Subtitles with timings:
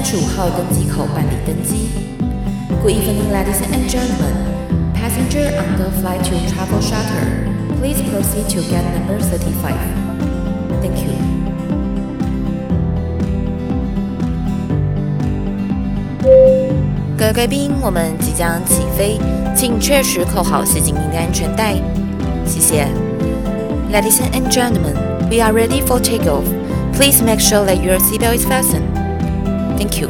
[0.00, 1.88] 清楚号登机口办理登机。
[2.82, 4.34] Good evening, ladies and gentlemen.
[4.94, 7.46] Passenger on the flight to Travel Charter,
[7.80, 9.76] please proceed to gate number thirty-five.
[10.80, 11.12] Thank you.
[17.18, 19.18] 各位贵宾，我们即将起飞，
[19.54, 21.74] 请确实扣好系紧您的安全带。
[22.44, 22.86] 谢谢。
[23.92, 24.94] Ladies and gentlemen,
[25.30, 26.44] we are ready for takeoff.
[26.92, 28.99] Please make sure that your seatbelt is fastened.
[29.81, 30.09] Thank you.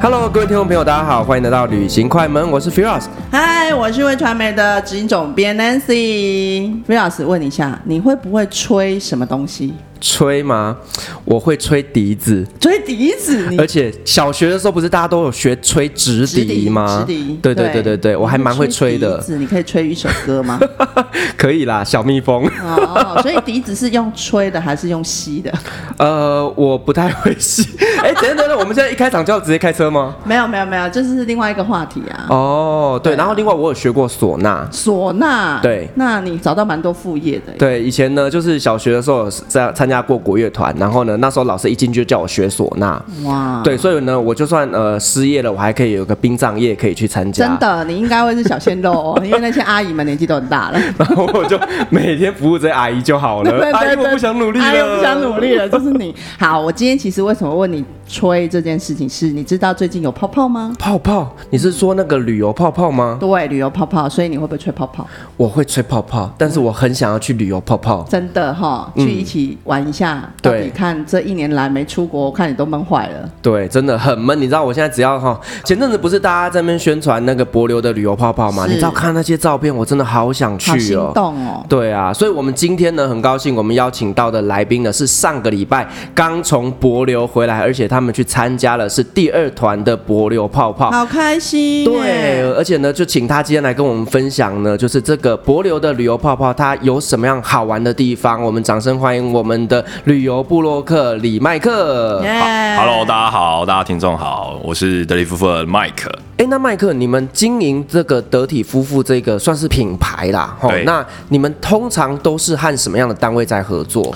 [0.00, 3.04] Hello，各位听众朋友，大家好，欢迎来到旅行快门，我是 Firas。
[3.30, 6.82] 嗨，我是微传媒的执行总编 Nancy。
[6.88, 9.74] Firas，问一下，你会不会吹什么东西？
[10.00, 10.76] 吹吗？
[11.24, 13.54] 我会吹笛子，吹笛子。
[13.58, 17.04] 而且小学的时候不是大家都有学吹直笛吗？
[17.06, 19.18] 直笛，直笛对对对对对，我还蛮会吹的。
[19.18, 20.58] 笛子，你可以吹一首歌吗？
[21.36, 22.46] 可以啦，小蜜蜂。
[22.62, 25.52] 哦，所以笛子是用吹的还是用吸的？
[25.98, 27.62] 呃，我不太会吸。
[28.02, 30.16] 哎，等等等等，我们现在一开场就要直接开车吗？
[30.24, 32.26] 没有没有没有，这是另外一个话题啊。
[32.30, 34.66] 哦，对，然后另外我有学过唢呐。
[34.72, 37.52] 唢呐，对，那你找到蛮多副业的。
[37.58, 43.02] 对，以前呢，就是小学的时候在参加过国乐团，然后呢，那时候老师一进去就叫我学唢呐。
[43.24, 47.46] 哇，对，所以呢，我就算呃失业了，我还可以有个殡葬业可以去参加。
[47.46, 50.80] 真的，你应该会是小鲜肉哦，因为那些阿姨们年纪都很大了。
[50.96, 51.58] 然后我就
[51.90, 53.50] 每天服务这些阿姨就好了。
[53.50, 56.14] 对对对，阿姨我不想努力了，阿姨我不想努力了，就是你。
[56.38, 60.72] 好，我今天其实为什么问你吹这件事情，是你知道最近有泡泡吗？
[60.78, 61.34] 泡泡？
[61.50, 63.16] 你是说那个旅游泡泡吗？
[63.20, 64.08] 对，旅游泡泡。
[64.08, 65.06] 所以你会不会吹泡泡？
[65.36, 68.04] 我会吹泡泡，但是我很想要去旅游泡泡。
[68.08, 70.28] 真的哈，去一起玩一下。
[70.42, 73.28] 对，你看这一年来没出国，我看你都闷坏了。
[73.42, 74.38] 对，真的很闷。
[74.40, 78.66] 你知道我现在只要哈，前阵子不是大家在那边宣传那个帛琉的旅游泡泡吗？
[78.68, 80.74] 你知道看那些照片，我真的好想去哦。
[80.74, 81.64] 好心动哦。
[81.68, 91.84] 对啊，所以我们今天呢很高兴，我们邀请到的来宾呢是上个礼拜刚从帛琉回来，而且他们去参加了是第二团的帛琉泡泡，好开心。
[91.84, 98.42] 对，而且呢就请他今天来跟我们分享呢，就是这个帛琉的旅游泡泡它有什么样好玩的地方？
[98.42, 102.20] 我们掌声欢迎我们的旅游部落客李麦克。
[102.20, 106.10] ，Hello，大家好，大家听众好，我是德里夫妇的麦克。
[106.38, 110.70] 哎，那麦克，你们经营这个德体夫妇这个算是品牌啦，吼。
[110.84, 114.12] 那你们通常都是和什么样的单位在合作？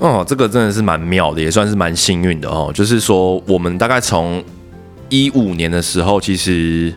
[0.00, 2.72] 哦，这个真的是蛮妙的，也算是蛮幸运的哦。
[2.74, 4.42] 就是说，我们大概从
[5.08, 6.92] 一五年的时候，其实。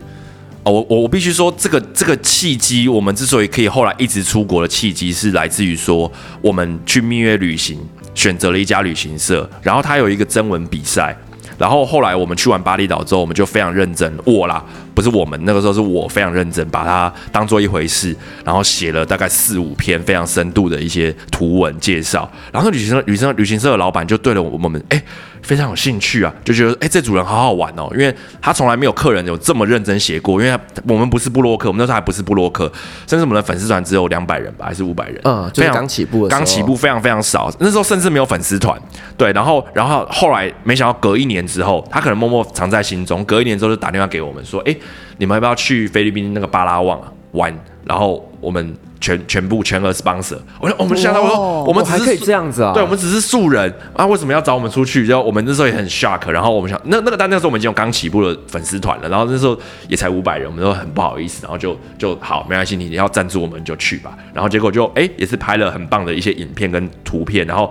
[0.64, 7.78] 哦，我我我必须说，这个这个契机，我们之所以可以后来一直出国的契机，是来自于说，我们去蜜月旅行，
[8.14, 11.16] 选择了一家旅行社，然后他有一个征文比赛，
[11.58, 18.14] 然后后来我们去完巴厘岛之后，我们就非常认真，我啦，不是我们，那个时候是我非常认真，把它当做一回事，
[18.44, 25.02] 然后写了大概四五篇非常深度的一些图文介绍，然后旅行社旅行社旅行社的老板就对了我们，哎。
[25.42, 32.72] 非常有兴趣啊，就觉得哎，这组人好好玩哦，因为他从来没有客人有这么认真写过，因为我们不是布洛克，我们那时候还不是布洛克，
[33.08, 35.20] 甚至我们的粉丝团只有两百人吧，还是五百人？
[35.24, 38.80] 嗯，就是刚起步刚起步非常非常少，那时候甚至没有粉丝团。
[39.16, 44.76] 对，然后然后后来没想到隔一年之后，他可能默默藏在心中，隔一年之后就打电话给我们说，哎，
[45.18, 47.54] 你们要不要去菲律宾那个巴拉望啊玩？
[47.84, 48.74] 然后我们。
[49.02, 55.04] 全全部全额 sponsor，我说我们想到我说我们还可以这样子啊，对，我们只是素人啊，为什么要找我们出去？
[55.06, 67.68] 然后我们那时候也很 shock，然后我们想那那个但那时候我们已经有刚起步的粉丝团了，然后那时候也才五百人，我们都很不好意思，然后就就好没关系，你你要赞助我们就去吧，然后结果就哎也是拍了很棒的一些影片跟图片，然后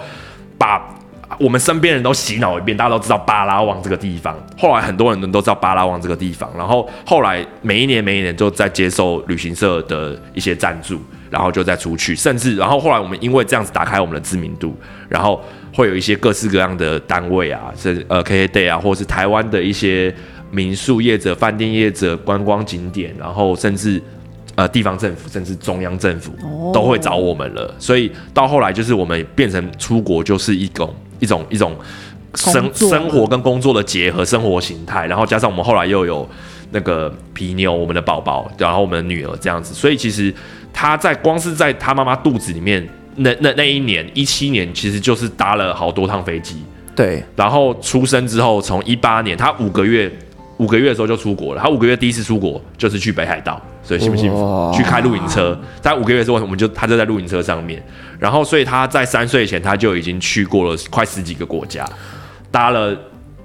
[0.58, 0.84] 把
[1.40, 11.00] 我们身边人都洗脑一遍，大家都知道巴拉望这个地方，后来很多人都知道巴拉望这个地方，然后后来每一年每一年就在接受旅行社的一些赞助。
[11.32, 14.76] 然后就再出去，甚至然后后来我们因为这样子打开我们的知名度，
[15.08, 15.42] 然后
[15.74, 20.14] 会有一些各式各样的单位啊，是呃 KKday 啊，或是台湾的一些
[20.52, 24.04] 民宿业者、饭店业者、观光景点，然后甚至
[24.56, 26.34] 呃地方政府，甚至中央政府
[26.74, 27.74] 都会找我们了。
[27.80, 31.74] 所以到后来就是我们变成出国就是一种一种一种
[32.36, 36.30] 生生活跟工作的结合生活形态，然后加上我们后来又有
[36.72, 40.34] 那个皮妞，我们的宝宝，然后我们的女儿这样子，所以其实。
[40.74, 42.82] 他在光是在他妈妈肚子里面
[43.18, 46.64] 那那那一年一七年，其实就是搭了好多趟飞机。
[46.96, 50.10] 对，然后出生之后，从一八年他五个月
[50.60, 51.62] 五个月的时候就出国了。
[51.62, 54.38] 他五个月第一次出国就是去北海道，所以幸不幸福？
[54.38, 55.58] 哦、去开露营车。
[55.82, 57.84] 在五个月之后，我们就他就在露营车上面。
[58.20, 61.88] 然后，所以他在三岁前他就已经去过了快十几个国家，
[62.52, 62.96] 搭了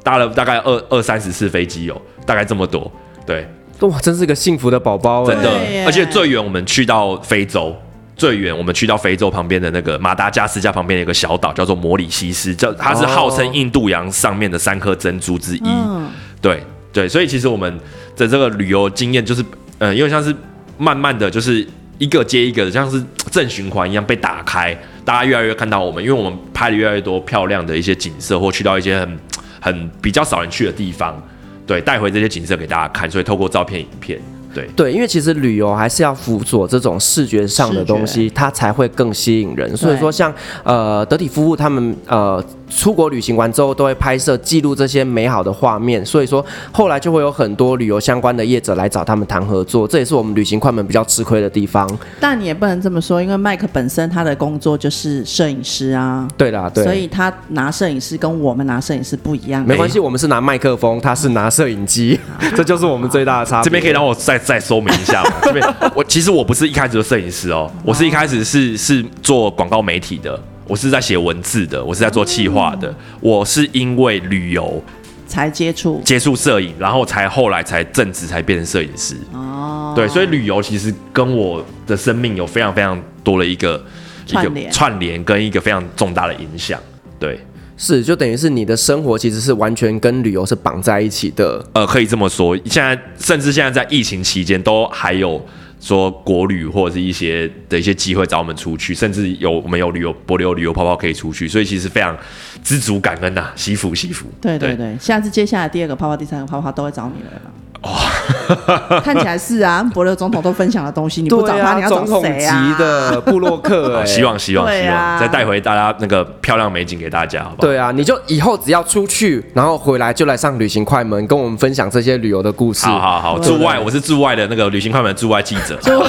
[0.03, 2.91] 搭了大概二二三十次飞机哦，大概这么多。
[3.25, 3.47] 对。
[3.81, 5.51] 哇，真是个幸福的宝宝，真的！
[5.85, 7.77] 而且最远我们去到非洲，
[8.17, 15.63] 最远我们去到非洲旁边的那个马达加斯加旁边的一个小岛，叫做摩里西斯，叫它是号称印度洋上面的三颗珍珠之一。
[15.65, 16.09] 嗯，
[16.41, 17.79] 对对，所以其实我们
[18.17, 19.45] 的这个旅游经验就是，
[19.79, 20.35] 嗯，因为像是
[20.79, 21.67] 慢慢的就是
[21.99, 29.19] 一个接一个的，像是正循环一样被打开，大家越来越看到我们，因为我们拍了越来越多漂亮的一些景色，或去到一些很
[29.61, 31.23] 很比较少人去的地方，
[31.67, 34.21] 对，带回这些景色给大家看，所以透过照片、影片。
[34.57, 39.77] 对对，因为其实旅游还是要辅佐这种视觉上的东西，它才会更吸引人。
[39.77, 46.05] 所以说像，像呃德体夫妇他们呃出国旅行完之后，都会拍摄记录这些美好的画面。
[46.05, 51.87] 所以说后来就会有很多旅游相关的业者来找他们谈合作，这也是我们旅行快门比较吃亏的地方。
[52.19, 56.27] 但你也不能这么说，因为麦克本身他的工作就是摄影师啊。
[56.39, 59.63] 对啦，对，所以他拿摄影师跟我们拿摄影师不一样。
[59.67, 62.19] 没关系，我们是拿麦克风，他是拿摄影机，
[62.57, 63.65] 这就是我们最大的差别。
[63.65, 64.41] 这边可以让我再。
[64.47, 74.81] 再说明一下嘛， 这边我其实我不是一开始就摄影师哦，我是一开始是是做广告媒体的，我是在写文字的，我是在做企划的，我是因为旅游
[75.27, 76.01] 才接触。
[76.05, 79.17] 接触摄影，然后才后来才正职才变成摄影师。
[79.33, 83.85] 哦，对，所以旅游其实跟我的生命有非常非常多的一个
[84.29, 86.79] 一个串联跟一个非常重大的影响，
[87.19, 87.41] 对。
[87.77, 91.65] 是，就等于是你的生活其实是完全跟旅游是绑在一起的。
[91.75, 92.57] 呃，可以这么说。
[92.65, 95.45] 现在甚至现在在疫情期间，都还有
[95.79, 102.17] 说国旅或者是一些的一些机会找我们出去，甚至有我们有旅游博旅游旅游泡泡可以出去，所以其实非常
[102.67, 104.27] 知足感恩呐、啊，惜福惜福。
[104.41, 107.53] 对对对，下次接下来第二个泡泡、第三个泡泡都会找你来了。
[107.83, 112.75] 哦，看起来是啊，帛琉总统都分享的东西，你不找他，你要找谁啊？
[112.75, 117.61] 级的布洛克，希望希望希望再带回大家那个漂亮美景给大家，好不好？
[117.61, 122.87] 对啊，你就以后只要出去，然后回来就来上旅行快门，跟我们分享这些旅游的故事。
[122.87, 126.01] 好好好，驻外，我是驻外的那个旅行快门驻外记者，驻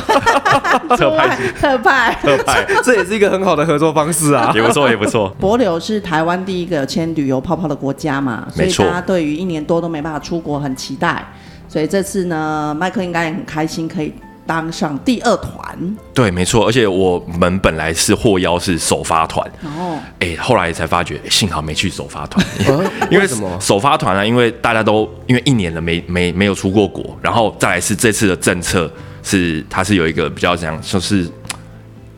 [1.16, 5.36] 外特派特派，这也是一个很好的合作方式啊，也不错也不错。
[5.40, 11.24] 帛琉是台湾第一个签旅游泡泡的国家嘛，所以大家对于一年多都没办法出国很期待。
[11.68, 14.14] 所以这次呢，麦克应该也很开心，可以
[14.46, 15.78] 当上第二团。
[16.14, 22.44] 对，没错，而且我们本来是获邀是首发团，哦，哎，后来才发觉，幸好没去首发团，
[23.12, 23.60] 因为什么？
[23.60, 24.26] 首发团呢？
[24.26, 28.90] 因为大家都因为一年了没没没有出过国，然后再来是这次的政策
[29.22, 31.30] 是它是有一个比较这样，就是。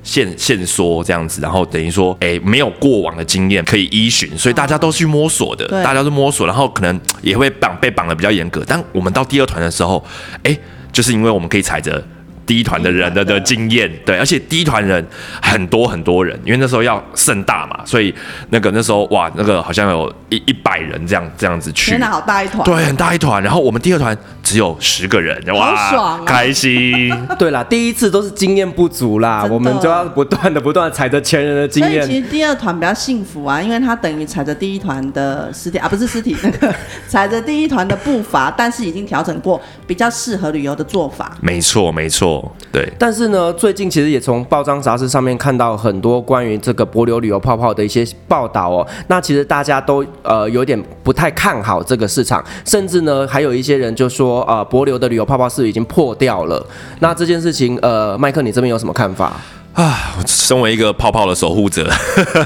[0.09, 8.63] 限限缩这样子，然后等于说，哎，没有过往的经验可以依循，所以大家都去摸索的，大家都摸索，然后可能也会绑被绑的比较严格。
[8.65, 10.03] 但我们到第二团的时候，
[10.41, 10.57] 哎，
[10.91, 12.03] 就是因为我们可以踩着。
[12.49, 15.05] 第一团的人的的经验，对，而且第一团人
[15.39, 18.11] 很多很多人，因为那时候要盛大嘛，所以
[18.49, 23.43] 那个那时候哇，那个好像有一一百人这样这样子去，真的好大一团，对，很大一团。
[23.43, 27.15] 然后我们第二团只有十个人，哇，好爽啊，开心。
[27.37, 32.01] 对啦，第一次都是经验不足啦，我们就要不断的不断的踩着前人的经验。
[32.01, 36.73] 所以其实第二团比较幸福啊，因为他等于踩着第一团的尸体啊，不是尸体，那个
[37.07, 41.37] 踩着第一团的步伐，但是已经调整过比较适合旅游的做法。
[41.41, 42.38] 没错，没错。
[42.71, 48.87] 对，但是呢，最近其实也从报章杂志上面看到很多关于这个帛琉旅游泡泡的一些报道哦。
[49.07, 56.65] 那其实大家都呃有点不太看好这个市场，甚至呢还有一些人就说啊帛琉的旅游泡泡是已经破掉了。
[56.99, 59.33] 那这件事情呃，麦克你这边有什么看法？
[59.73, 61.89] 啊，身为一个泡泡的守护者，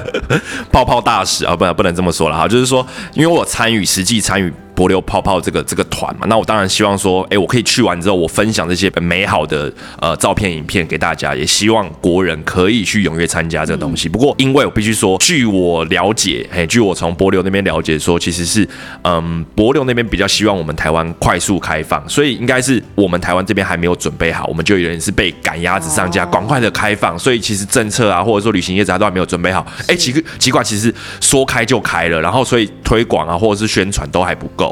[0.71, 4.53] 泡泡大使啊，不能不能这么说了哈，就是说，因为我参与实际参与。
[4.75, 14.09] 帛琉泡泡这个这个团嘛，那我当然希望说，哎，我可以去完之后，我分享这些美好的呃照片、影片给大家，也希望国人可以去踊跃参加这个东西。
[14.09, 18.67] 不过，因为我必须说，据我了解，嘿，据我从柏流那边了解说，其实是
[19.03, 27.17] 嗯，柏流那边比较希望我们台湾快速开放，所以应该是我们台湾这边还没有准备好，我们就有人是被赶鸭子上架，赶快的开放。
[27.17, 29.65] 所以其实政策啊，或者说旅行业者都还没有准备好。
[29.87, 34.62] 哎，奇奇怪，其实说开就开了，然后所以推广啊，或者是宣传都还不够。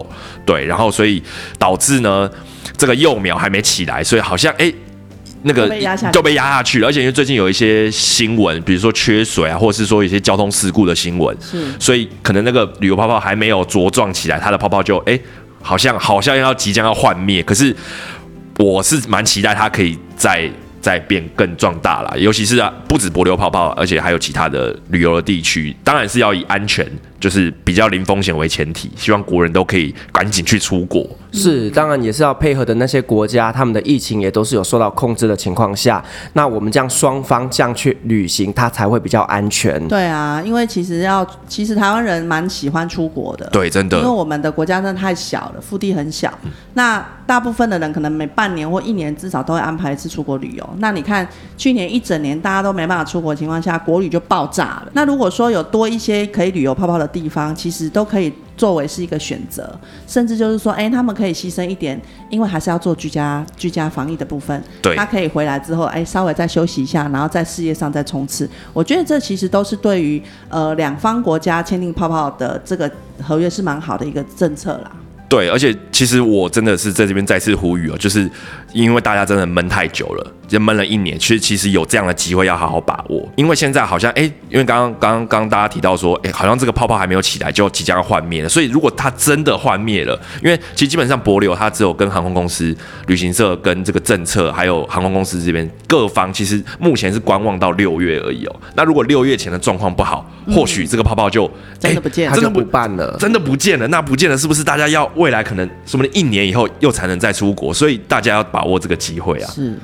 [0.45, 1.21] 对，然后所以
[1.57, 2.29] 导致呢，
[2.77, 4.71] 这个幼苗还没起来，所以好像哎，
[5.43, 5.63] 那个
[6.11, 6.87] 就被压下去了。
[6.87, 15.19] 而且因为最近有一些新闻，比如说缺水啊，或者是说一些交通事故的新闻，是，所以可能那个旅游泡泡还没有茁壮起来，它的泡泡就哎，
[15.61, 17.41] 好像好像要即将要幻灭。
[17.43, 17.75] 可是
[18.57, 20.49] 我是蛮期待它可以再
[20.81, 26.85] 再变更壮大了，尤其是啊，不止柏流泡泡，而且还有其他的旅游的地区，当然是要以安全。
[27.21, 31.07] 就是比较零风险为前提，希望国人都可以赶紧去出国。
[31.31, 39.87] 是，当然也是要配合的那些国家，他们的疫情也都是有受到控制的情况下，那我们这样双方这样去旅行，它才会比较安全。
[39.87, 43.47] 对啊，因为其实要，其实台湾人蛮喜欢出国的。
[43.51, 46.29] 对，真的，因为我们的国家真的太小了，腹地很小。
[46.43, 50.69] 嗯、那大部分的人可能每半年或一年至少都会安排一次出国旅游。
[50.79, 51.25] 那你看，
[51.55, 54.87] 去年一整年大家都没办法出国的情况下，国旅就爆炸了。
[54.91, 58.33] 那如果说有多一些可以旅游泡泡的地方，其实都可以。
[58.57, 59.75] 作为是一个选择，
[60.05, 61.99] 甚至就是说，哎、欸，他们可以牺牲一点，
[62.29, 64.63] 因为还是要做居家居家防疫的部分。
[64.83, 68.47] 对，他可以回来之后，哎、欸，稍微再休息一下，然后在事业上再冲刺。
[68.71, 72.91] 我觉得这其实都是对于呃两方国家签订泡泡的这个
[73.23, 74.91] 合约是蛮好的一个政策啦。
[75.31, 78.29] 对，而且其实我真的是在这边再次呼吁哦，就是
[78.73, 80.33] 因为大家真的闷太久了。
[80.51, 88.49] 就闷了一年，其实其实有这样的机会要好好把握，因为现在好像哎，因为刚刚刚刚大家提到说，哎，好像这个泡泡还没有起来，就即将要幻灭了。
[88.49, 92.75] 所以如果它真的幻灭了，因为其实基本上博流它只有跟航空公司、
[93.07, 98.55] 旅行社跟这个政策，还有航空公司这边各方，其实目前是观望到六月而已哦。
[98.75, 103.87] 那如果六月前的状况不好，或许这个泡泡就、嗯、真的不见了，真的不办了，真的不见了。
[103.87, 107.71] 那不见了，是不是大家要未来可能说不定一年以后又才能再出国？
[107.73, 109.51] 所以大家要把握这个机会啊。
[109.51, 109.77] 是。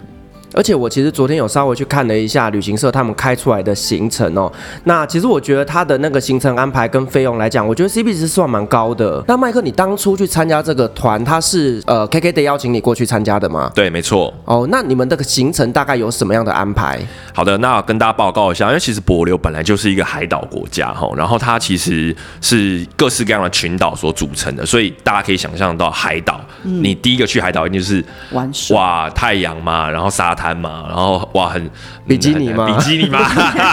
[0.57, 4.51] 而且我其实昨天有稍微去看了一下旅行社他们开出来的行程哦，
[4.85, 9.23] 那其实我觉得他的那个行程安排跟费用来讲，我觉得 CP 值是算蛮高的。
[9.27, 13.71] 那麦克，你当初去参加这个团，他是呃 KKday 邀请你过去参加的吗？
[13.75, 14.33] 对，没错。
[14.45, 16.99] 哦，那你们这个行程大概有什么样的安排？
[17.33, 31.69] 好的，那跟大家报告一下，因为其实帛琉本来就是一个海岛国家哈，然后它其实是各式各样的群岛所组成的，所以大家可以想象到海岛，嗯、你第一个去海岛一定就是玩水，哇，太阳嘛，然后沙滩嘛，然后哇，很
[32.07, 32.65] 比基尼吗？
[32.67, 33.19] 比基尼吗？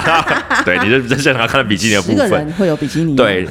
[0.64, 3.14] 对，你在在现场看到比基尼的部分，个人会有比基尼。
[3.14, 3.48] 对。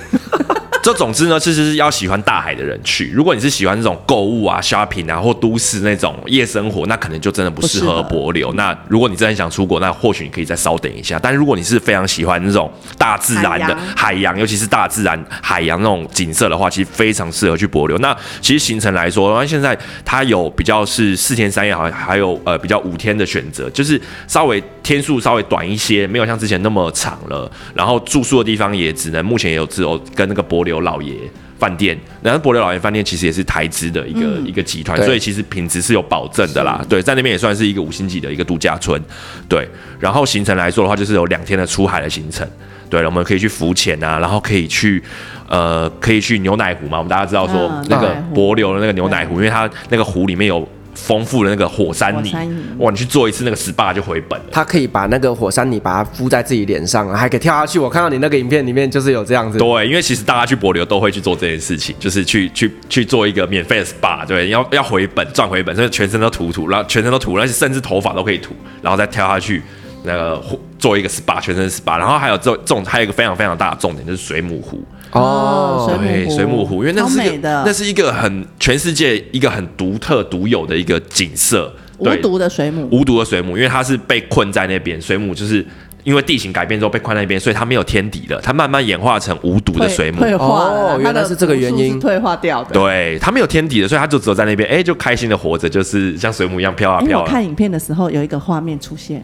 [0.83, 3.09] 这总之呢，其实是要喜欢大海的人去。
[3.15, 8.51] 如果你是喜欢这种购物啊、shopping 啊，或都市那种夜生活，那可能就真的不适合帛琉。
[8.55, 11.17] 那如果你真的想出国，那或许你可以再稍等一下。
[11.17, 17.97] 但是如果你是非常喜欢那种大自然的海洋，尤其是大自然海洋那种景色的话，其实非常适合去帛琉。
[17.99, 27.49] 那其实行程来说，那现在它有比较是四天三夜，好像还有呃比较五天的选择，就是稍微天数稍微短一些，没有像之前那么长了。
[27.73, 30.72] 然后住宿的地方也只能目前也有只有跟那个帛琉。
[30.73, 31.15] 有老爷
[31.59, 36.83] 饭店，然后柏流老爷饭店其实也是台资的一个、嗯、一个集团，所以其实品质是有保证的啦。
[36.89, 39.01] 对，在那边也算是一个五星级的一个度假村。
[39.47, 39.67] 对，
[39.99, 42.47] 然后行程来说的话，就是有两天的出海的行程。
[42.89, 45.01] 对，我们可以去浮潜啊，然后可以去
[45.47, 46.97] 呃，可以去牛奶湖嘛。
[46.97, 50.67] 我们大家知道说、嗯、那个柏流的那个牛奶湖，因为它那个湖里面有。
[50.95, 52.91] 丰富的那个火山泥，山泥哇！
[52.91, 54.45] 你去做一次那个 SPA 就回本了。
[54.51, 57.79] 他可以把那个火山泥把它敷在自己脸上，还可以跳下去。
[57.79, 59.57] 我看到你那个影片里面就是有这样子。
[59.57, 69.61] 对，因为其实大家去帛琉都会去做这件事情，就是去去去做一个免费的 SPA，对，要要回本赚回本，所以全身都涂涂，然后全身都涂，而且甚至头发都可以涂，然后再跳下去
[70.03, 70.41] 那个
[70.77, 71.97] 做一个 SPA，全身 SPA。
[71.97, 74.83] 然后还有这这种还有一个非常非常大的重点就是水母湖。
[75.13, 85.65] 哦，对，水母湖，因为那是一个那是一个很全世界一个很独特独有的一个景色，无毒的水母，无毒的水母，因为它是被困在那边，水母就是
[86.03, 97.21] 因为地形改变之后被困在那边，所以它没有天敌了，它慢慢演化成无毒的水母，退化，哦，原来是这个原因，退化掉的，对，它没有天敌的，所以它就只有在那边，哎，就开心的活着，就是像水母一样飘啊飘。
[97.21, 99.23] 我看影片的时候有一个画面出现，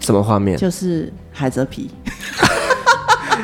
[0.00, 0.56] 什么画面？
[0.58, 1.90] 就是海蜇皮。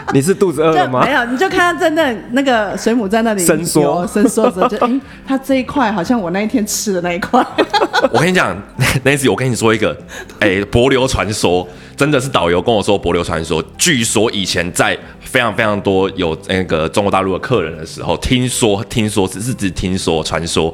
[0.15, 1.05] 你是肚子饿了吗？
[1.05, 7.45] 没有，你就看到在那那个水母在那里伸缩，伸缩着，就哎，它这一块好像我那一天吃的那一块。
[8.13, 8.57] 我跟你讲，
[9.03, 9.97] 那一次我跟你说一个，
[10.39, 13.63] 哎，帛流传说，真的是导游跟我说帛流传说。
[13.77, 20.73] 据说以前在非常非常多有那个中国大陆的客人的时候，听说听说只是只听说传说，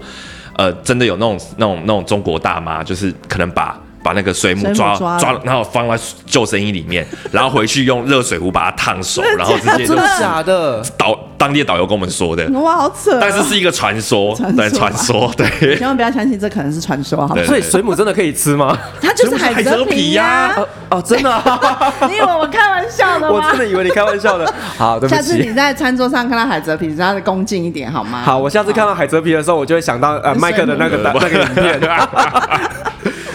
[0.57, 3.81] 呃，真的有那种那种那种中国大妈，就是可能把。
[4.02, 10.82] 把那个水母抓抓，抓，然后放在救生衣里面，然后回去用热水壶把它烫熟， 然后直接真的假的？
[10.99, 13.18] 导当地的导游跟我们说的，哇，好扯！
[13.21, 17.37] 但是是一个传说，对，传说，对，千万不要相信，这可能是传说，好。
[17.44, 18.78] 所以水母真的可以吃吗？
[19.00, 20.54] 它就是海蜇皮呀！
[20.88, 21.42] 哦，真的？
[22.09, 23.35] 你以为我开玩笑的吗？
[23.35, 24.52] 我真的以为你开玩笑的。
[24.78, 25.21] 好，对不起。
[25.21, 28.23] 下次你在餐桌上看到海蜇皮，让它恭敬一点好吗？
[28.25, 31.80] 好，我下次看到海蜇皮的时候，我就会想到呃麦克的那个那个影片。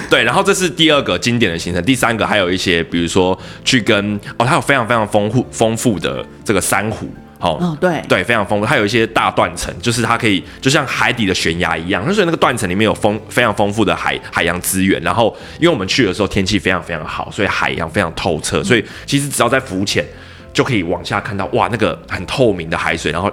[0.10, 7.08] 对，然后这是第二个经典的行程，第三个还有一些，比如说去跟哦，它有非常非常丰富丰富的这个珊瑚，
[7.40, 20.06] 哦，哦对对，非常丰富，它有一些大断层，就是它可以就像海底的悬崖一样，所以那个断层里面有丰非常丰富的海海洋资源，然后因为我们去的时候天气非常非常好，所以海洋非常透彻，所以其实只要在浮潜
[20.54, 23.32] 就可以往下看到哇，那个很透明的海水，然后。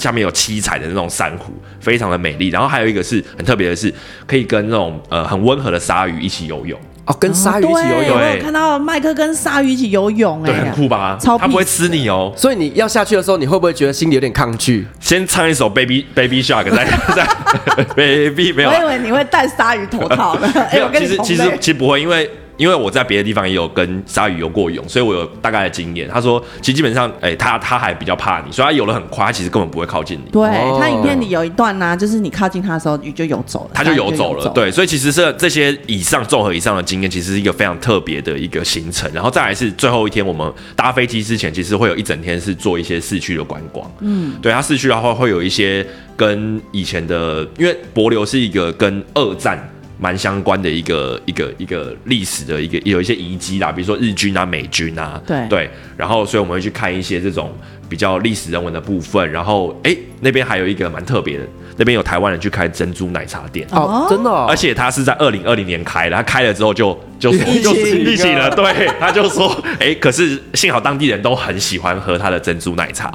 [0.00, 2.48] 下面有七彩的那种珊瑚，非常的美丽。
[2.48, 3.92] 然后还有一个是很特别的是，
[4.26, 6.80] 可以跟那种呃很温和的鲨鱼一起游泳。
[7.04, 11.18] 哦，跟鲨鱼一起游泳，我有看到麦克跟鲨鱼一起游泳，哎，很酷吧？
[11.20, 12.32] 超，它不会吃你哦。
[12.36, 14.86] 所以你要下去的时候，你会不会觉得心里有点抗拒？
[15.00, 18.70] 先唱一首 Baby Baby Shark，再 再 Baby 没有。
[18.70, 20.48] 我以为你会戴鲨鱼头套呢。
[20.70, 22.30] 哎，我跟你其实其实其实不会，因为。
[22.60, 26.06] 因为我在别的地方也有跟鲨鱼游过泳，所以我有大概的经验。
[26.12, 30.30] 他说，其实基本上，哎、欸，他他还比较怕你，所以他游得很快，他其实根本不会靠近你。
[30.30, 30.46] 对，
[30.78, 34.46] 他影片里有一段呢、啊，就是你靠近他的时候，鱼就游走了，他就游走了。
[34.50, 39.10] 对，所以其实是这些以上综合以上的经验，其实是一个非常特别的一个行程。
[39.14, 43.90] 然后再来是最后一天，我们搭飞机之前，其实会有一整天是做一些市区的观光。
[44.00, 49.58] 嗯，对，它市区的话会有一些跟以前的，因为博流是一个跟二战。
[50.00, 55.46] 蛮相关的一个一个一个历史的一个有一些遗迹啦，比如说日军啊、美军啊，对。
[55.48, 57.52] 对，然后所以我们会去看一些这种
[57.88, 61.44] 比较历史人文的部分，然后哎那边还有一个蛮特别的，
[61.76, 63.66] 那边有台湾人去开珍珠奶茶店。
[63.72, 67.36] 哦，真的、哦，而且他是在二零二零年开的，他开了之后就就就
[67.76, 73.12] 疫情了，对，他就说哎，可是幸好当地人都很喜欢喝他的珍珠奶茶。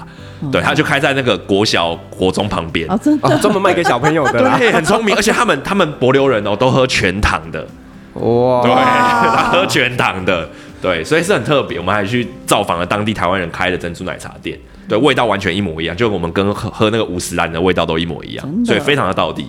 [0.51, 7.65] 对，他就开在那个国小、国中旁边，哦，真的，专门卖给小朋友的， 对，很聪明，而且他们他们柏流人哦，都喝全糖的，
[8.13, 10.47] 哇，对， 他喝全糖的，
[10.81, 11.79] 对，所以是很特别。
[11.79, 19.47] 我们还去造访了当地台湾人开的珍珠奶茶店，对，味道完全一模一样，就我们跟喝喝那个五十岚的味道都一模一样，所以非常的道地。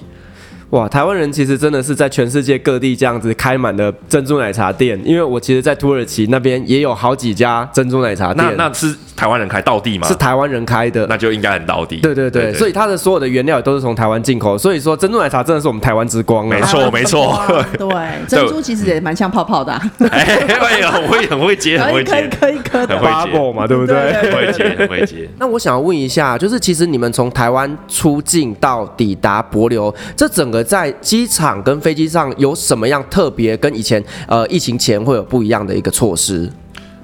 [0.71, 8.45] 哇，台湾人其实真的是在全世界各地这样子开满了珍珠奶茶店，因为我其实，在土耳其那边也有好几家珍珠奶茶店。
[8.57, 10.09] 那那是台湾人开道地吗？
[10.09, 11.99] 是台湾人开的，那就应该很道地。
[11.99, 16.49] 对对对，所以它的所有的原料也都是从台湾进口，所以说珍珠奶茶真的是我们台湾之光。
[16.49, 17.41] 没错 没错，
[17.79, 19.81] 对，珍珠其实也蛮像泡泡的、啊。
[20.11, 24.13] 哎呀，很会很会接，很会接，可以可以可以，很会接嘛，对不对？
[24.15, 25.29] 很会接很会接。
[25.39, 33.57] 那我想要问一下，就是其实你们从台湾出境到抵达博流，这整个在机场跟飞机上有什么样特别？
[33.57, 36.51] 跟以前呃疫情前会有不一样的一个措施？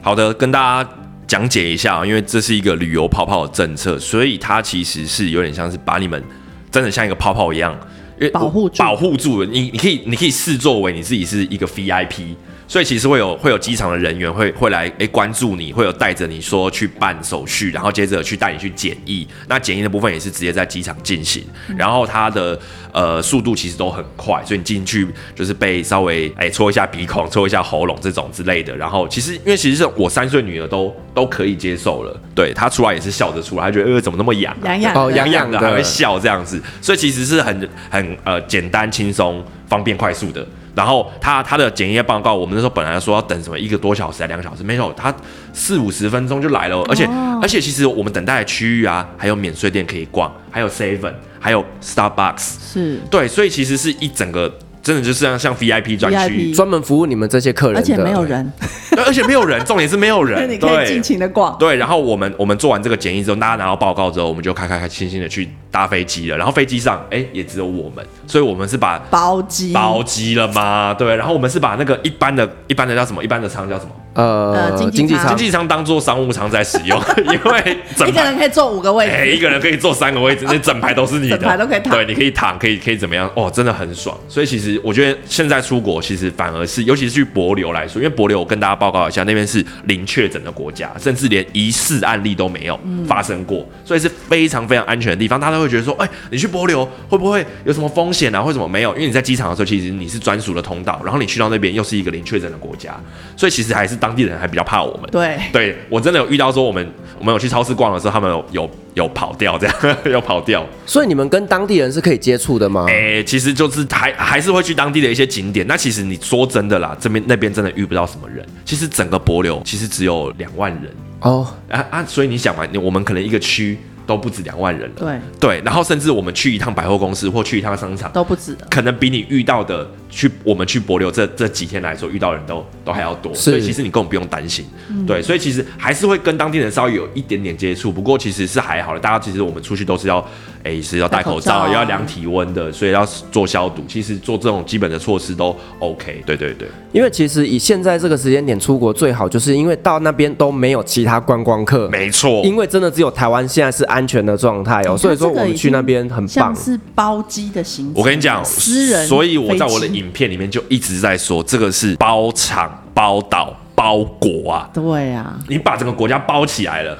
[0.00, 0.90] 好的，跟大家
[1.26, 6.22] 讲解一下，因为这是一个旅游泡泡的政策，所以它其实是有点像是把你们
[6.70, 7.72] 真的像一个泡泡一样，
[8.18, 12.34] 因为保护住保护住你，你可以你可以视作为你自己是一个 VIP。
[12.72, 19.28] 所以其实会有会有机场的人员会会来诶关注你，会有带着你说去办手续，然后接着去带你去检疫。
[19.46, 21.44] 那检疫的部分也是直接在机场进行，
[21.76, 22.58] 然后它的
[22.90, 28.74] 呃速度其实都很快，所以你进去就是被稍微诶戳一下鼻孔、戳一下喉咙这种之类的。
[28.74, 40.46] 然后其实因为其实是我三岁女儿都都可以接受了，对她出来也是笑着出来，她觉得呃怎么那么痒、啊，痒痒哦痒痒的还会笑这样子，所以其实是很很呃简单轻松、方便快速的。
[40.74, 45.14] 然后他他的检验报告，我们那时候本来说要等什么一个多小时还两个小时，没有，他
[45.52, 53.00] 四五十分钟就来了，而且、哦、而且其实我们等待的区域啊，还有免税店可以逛，还有 Seven，还有 Starbucks，是。
[53.10, 54.52] 对，所以其实是一整个。
[54.82, 58.52] 真的就是像像 VIP 专区，专门服务你们这些客人，而且没有人，
[58.90, 61.56] 对，而且没有人，重点是没有人， 你可以尽情的逛。
[61.58, 66.36] 对，然后我们我们做完这个检疫之后，大家拿到报告之后，我们就开开开心心的去搭飞机了。
[66.36, 70.92] 然后飞机上，哎，也只有我们，所以我们是把包机包机了吗？
[70.92, 73.22] 对，然后我们是把那个一般的一般的叫什么？
[73.22, 73.90] 一般的舱叫什么？
[74.14, 83.30] 呃，经济舱，经济舱当做商务舱在使用， 因为整一个人可以坐五个位置，哎，一个人可以坐三个位置， 那整排都是你的，整排都可以躺，对，你可以躺，可以可以怎么样？
[83.34, 84.14] 哦，真的很爽。
[84.28, 95.40] 所以其实我觉得现在出国，其实反而是，尤其是去帛琉来说，因为帛琉我跟大家报告一下，那边是零确诊的国家，甚至连疑似案例都没有发生过，所以是非常非常安全的地方。
[95.40, 98.42] 大家都会觉得说，哎，你去帛琉会不会有什么风险啊？
[98.42, 98.92] 或者什么没有？
[98.94, 102.94] 因为你在机场的时候，其实你是专属的通道，然后你去到那边又是一个零确诊的国家，
[103.36, 104.82] 所以其实还是当地人还比较怕。
[104.82, 106.86] 我们对对，我真的有遇到说，我们
[107.20, 109.76] 我们有去超市逛的时候，他们有有有跑掉这样，
[110.10, 110.66] 有跑掉。
[110.84, 112.86] 所以你们跟当地人是可以接触的吗？
[112.88, 115.64] 哎、欸，其实就是还还是会去当地的一些景点。
[115.68, 118.44] 那其实你说真的啦，这边那边真的遇不到什么人。
[118.64, 122.04] 其实整个博流其实只有两万人哦啊啊！
[122.04, 123.78] 所以你想嘛，我们可能一个区。
[124.06, 125.20] 都不止两万人了，对。
[125.40, 140.24] 对，然后甚至我们去一趟百货公司或去一趟商场都不止的，可能比你遇到的去我们去博流这这几天来说遇到的人都都还要多，所以其实你根本不用担心，嗯、对，所以其实还是会跟当地人稍微有一点点接触，不过其实是还好的，大家其实我们出去都是要
[140.64, 156.28] 哎是要戴口罩，也要量体温的，所以要做消毒，其实做这种基本的措施都 OK，对对对，因为其实以现在这个时间点出国最好，就是因为到那边都没有其他观光客，没错，因为真的只有台湾现在是安全的状态哦，所以说我们去那边很棒。
[156.28, 164.70] 像是包机的行程，我跟你讲，私人，所以我在我的影片里面就一直在说，这个是包场、包岛、包国啊。
[164.72, 166.96] 对啊，你把整个国家包起来了。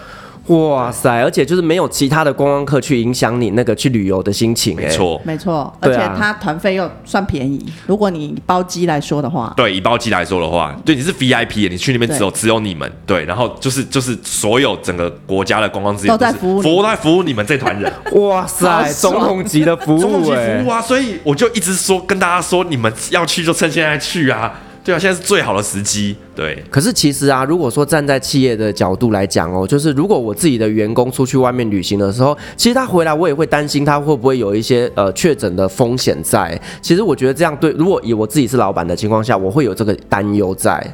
[0.52, 1.22] 哇塞！
[1.22, 5.72] 而且就是没有其他的观光客去影响你那个去旅游的心情，没错，没错。
[5.80, 17.92] 而且它团费又算便宜，如果你包机来说的话，对，以包机来说的话，对，你是 VIP，你去那边只有只有你们，对，然后就是就是所有整个国家的观光资源都在服务，服务在服务你们这团人。
[18.12, 20.82] 哇塞，总统级的服务，总统级服务啊！
[20.82, 24.52] 所以我就一直说跟大家说，你们要去就趁现在去啊。
[24.84, 26.16] 对啊，现在是最好的时机。
[26.34, 36.60] 对，可是其实啊，如果说站在企业的角度来讲哦，就是如果我自己的员工出去外面旅行的时候，其实他回来我也会担心他会不会有一些呃确诊的风险在。
[36.80, 40.84] 其实我觉得这样对，如果以我自己是老板的情况下，我会有这个担忧在。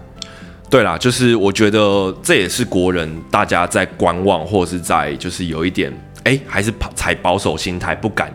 [0.69, 5.91] 对啦，就是我觉得这也是国人大家在观望或者是在就是有一点
[6.25, 8.31] 哎，还是采保守心态，不敢。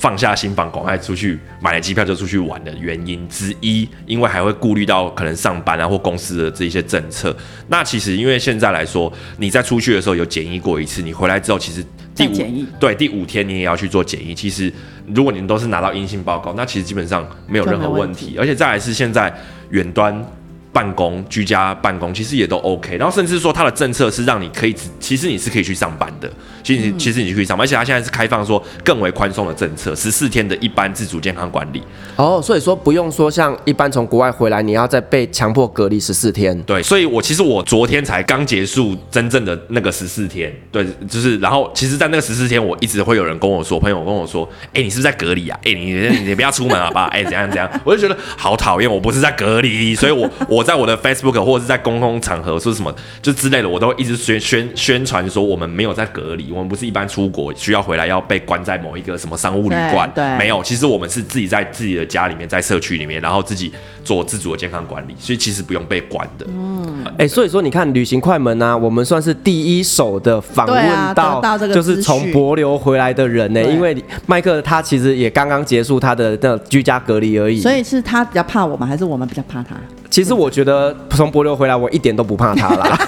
[0.00, 7.36] 放下心防，赶快出去买了机票就出去玩的原因之一，因为还会顾虑到可能上班啊或公司的这一些政策。
[7.68, 11.84] 那其实因为现在来说，你在出去的时候有检疫过一次，你回来之后其实
[12.14, 14.34] 第五对第五天你也要去做检疫。
[14.34, 14.72] 其实
[15.14, 18.36] 如果你们都是拿到阴性报告，那其实基本上没有任何问题。
[18.38, 19.32] 而且再来是现在
[19.68, 20.24] 远端。
[20.72, 26.30] 办公、居家办公其实也都 OK，然后甚至说它的政策是让你可以，其实你是可以去上班的，
[26.62, 31.82] 其实其实你可以上班，而且它现在是开放说更为宽松的政策，十四天的一般自主健康管理。
[32.14, 36.56] 哦，所以说不用说像一般从国外回来，你要再被强迫隔离十四天。
[36.62, 45.58] 对，所以我其实我昨天才刚结束真正的那个十四天，对，就是然后其实，在那个十四天，我一直会有人跟我说，朋友跟我说，哎、欸，你是不是在隔离啊？
[45.64, 47.06] 哎、欸，你你你不要出门好不好？
[47.06, 47.68] 哎、欸，怎样怎样？
[47.82, 50.59] 我就觉得好讨厌，我不是在隔离，所以我我。
[50.60, 63.72] 我在我的 Facebook 或者是在公共场合说什么就之类的，我都一直宣宣宣传说我们没有在隔离，我们不是一般出国需要回来要被关在某一个什么商务旅馆，对，没有，其实我们是自己在自己的家里面，在社区里面，然后自己
[64.04, 66.46] 做自主的健康管理，所以其实不用被关的。
[66.50, 71.40] 嗯，哎、欸，所以说你看旅行快门呢、啊，我们算是第一手的访问到，
[71.72, 73.96] 就是从博流回来的人呢、欸，因为
[74.26, 79.74] 麦克他其实也刚刚结束他的那居家隔离而已，所以是他比较怕我们，还是我们比较怕他？
[80.10, 82.98] 其实我觉得从帛琉回来，我一点都不怕他啦。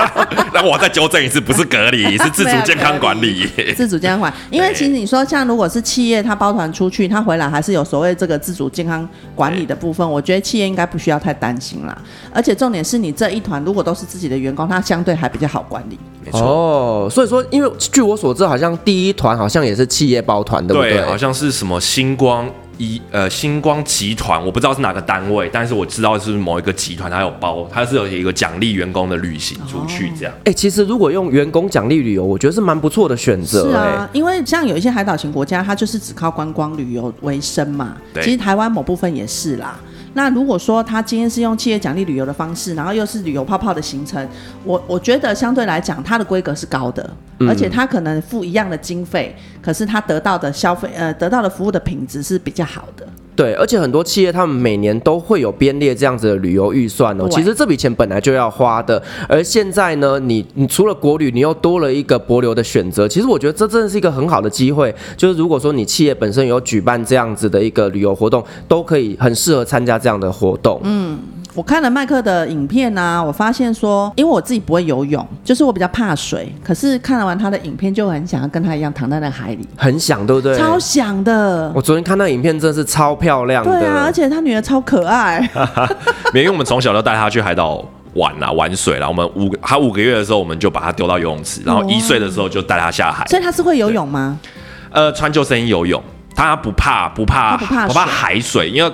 [0.52, 3.48] 那我再纠正一次，不是隔离，是自主健康管理。
[3.74, 10.08] 自主健康管理， 因为其实你说像如果是企业，他包团出去，他回来还是有所谓这个自主健康管理的部分。
[10.08, 11.96] 我觉得企业应该不需要太担心啦。
[12.30, 15.98] 而且重点是你这一团如果都是自己的员工，他相对还比较好管理。
[16.22, 16.42] 没错。
[16.42, 20.92] 哦，所以说，因为据我所知，好像第一团好像也是企业包团，对不对？
[20.92, 22.46] 对，好像是什么星光。
[22.80, 30.32] 一呃，星光集团，我不知道是哪个单位，但是我知道是某一个集团，它有包，它是有一个奖励员工的旅行出去这样。
[30.38, 33.70] 哎、哦欸，其实如果用员工奖励旅游，我觉得是蛮不错的选择。
[33.70, 37.98] 是啊，因为像有一些海岛型国家，它就是只靠观光旅游为生嘛。
[38.14, 38.24] 对。
[38.24, 39.78] 其实台湾某部分也是啦。
[40.14, 44.28] 那如果说他今天是用企业奖励旅游的方式，然后又是旅游泡泡的行程，
[44.64, 53.06] 我我觉得相对来讲，它的规格是高的，嗯，而且他可能付一样的经费，可是他得到的消费呃得到的服务的品质是比较好的。
[53.36, 57.26] 对，而且很多企业他们每年都会有编列这样子的旅游预算哦。
[57.30, 63.08] 其实这笔钱本来就要花的，而现在呢，你你除了国旅，你又多了一个博流的选择。
[63.08, 70.80] 其实我觉得这真的是一个很好的机会，就是如果说你企业本身有举办这样子的一个旅游活动，都可以很适合参加这样的活动。
[70.84, 71.18] 嗯。
[71.54, 76.52] 我看了麦克的影片啊，我发现说，因为我自己不会游泳，就是我比较怕水。
[76.62, 80.56] 可是看了完他的影片，就很想要跟他一样躺在那海里，很想，对不对？
[80.56, 81.70] 超想的。
[81.74, 83.70] 我昨天看那影片，真的是超漂亮的。
[83.70, 85.40] 对啊，而且他女儿超可爱。
[86.32, 87.84] 因为我们从小就带他去海岛
[88.14, 89.08] 玩啊，玩水啦。
[89.08, 93.26] 我们五他五个月的时候，我们就把他丢到游泳池，然后一岁的时候就带他下海。
[93.26, 94.38] 所以他是会游泳吗？
[94.92, 96.00] 呃，穿救生衣游泳，
[96.36, 98.92] 他不怕不怕，不怕海水，因为。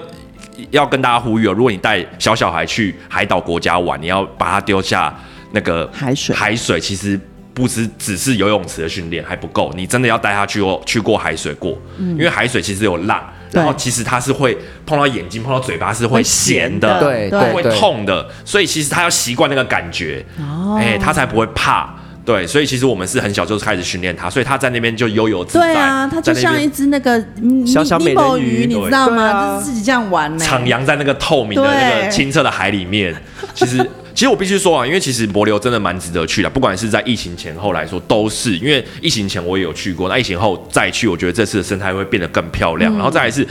[0.71, 5.14] 要跟大家呼吁哦，如果你带小小孩去海岛国家玩，你要把他丢下
[5.53, 6.35] 那个海水。
[6.35, 7.19] 海水其实
[7.55, 21.95] 不是只是游泳池的训练还不够，你真的要带他去过去过海水过，嗯，因为海水其实有浪，然后其实它是会碰到眼睛、碰到嘴巴是会咸的，对，对，会痛的，所以其实他要习惯那个感觉，哦，哎，他才不会怕。
[22.27, 25.73] 对，所以其实我们是很小就开始训练它，所以它在那边就悠游自在。
[25.73, 27.25] 对啊，它就像一只那个
[27.65, 29.57] 小小美人鱼，你知道吗？
[29.57, 33.15] 就是自己这样玩呢，徜徉在那个透明的那个清澈的海里面。
[33.55, 33.79] 其实，
[34.12, 42.93] 其实我必须说啊，因为其实帛琉真的蛮值得去的，不管是在疫情前后来说，都是因为疫情前我也有去过，那疫情后再去，我觉得这次的生态会变得更漂亮。
[42.93, 43.47] 嗯、然后再来是。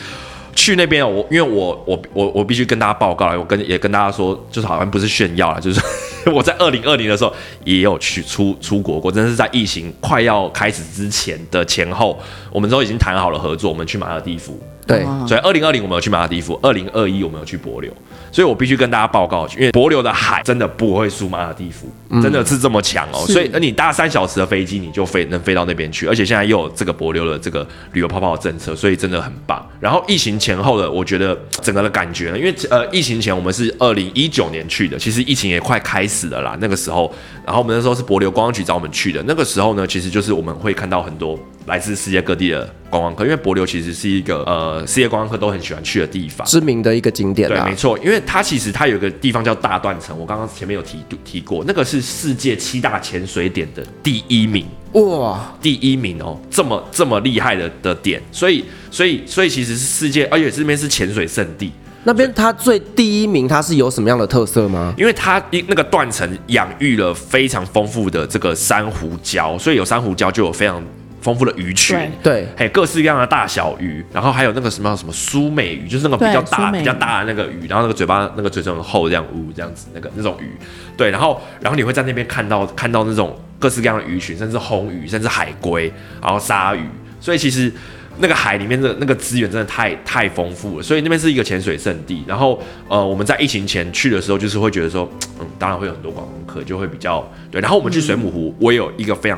[0.55, 5.81] 去那边，我因为我我我我必须跟大家报告，我跟也跟大家说，就是好像不是炫耀了，就是
[6.31, 7.33] 我在二零二零的时候
[7.65, 12.17] 也有去出出国过，真的是在疫情快要开始之前的前后，
[12.51, 14.59] 我们都已经谈好了合作，我们去马尔代夫。
[14.87, 17.89] 对，哦所以二零二零我们有去马尔地夫，二零二一我们有去帛琉，
[18.31, 21.87] 所以我必须跟大家报告，因为帛琉的海真的不会输马尔地夫，
[22.21, 23.25] 真的是这么强哦。
[23.27, 29.65] 所以，那你搭三小时的飞机，你就飞能飞到那边去，而且现在又有这个帛琉的这个旅游泡泡的政策，所以真的很棒。
[29.79, 36.55] 然后疫情前后的，我觉得整个的感觉呢，因为呃，疫情前我们是二零一九年去的，其实疫情也快开始了啦。
[36.61, 37.11] 那个时候，
[37.43, 46.47] 然后我们那时候是帛琉观光局找我们去的，那个时候呢，其实就是我们会看到很多来自世界各地的观光客，因为帛琉其实是一个呃世界观光客都很喜欢去的地方。
[46.47, 47.75] 知名的一个景点对，没。
[47.75, 61.71] 错，因为它其实它有一个地方叫大断层，我刚刚前面有提提过，那个是世界七大潜水点的第一名，哇，第一名哦，这么这么厉害的的点，所以所以所以其实是世界，而且这边是潜水圣地，
[62.03, 64.93] 那边它最第一名，它是有什么样的特色吗？
[64.97, 70.81] 因为它一那个断层养育了非常丰富的这个珊瑚礁，所以有珊瑚礁就有非常
[71.25, 71.97] 丰富的鱼群。
[72.21, 80.51] 对对，还有各式各样的大小鱼，然后还有那个什么什么苏美鱼，就是那个比较大、比较大的那个鱼，然后那个嘴巴那个嘴唇很厚，这样呜这样子那个那种鱼，
[80.95, 86.83] 对，然后然后你会在那边看到看到那种各式各样的鱼群，甚至红鱼，甚至海龟，然后鲨鱼，
[87.19, 87.71] 所以其实
[88.19, 92.23] 那个海里面的那个资源真的太太丰富了，所以那边是一个潜水圣地。
[92.27, 95.09] 然后呃，我们在疫情前去的时候，就是会觉得说，
[95.39, 97.59] 嗯，当然会有很多观光客，就会比较对。
[97.59, 99.37] 然后我们去水母湖，我也有一个非常。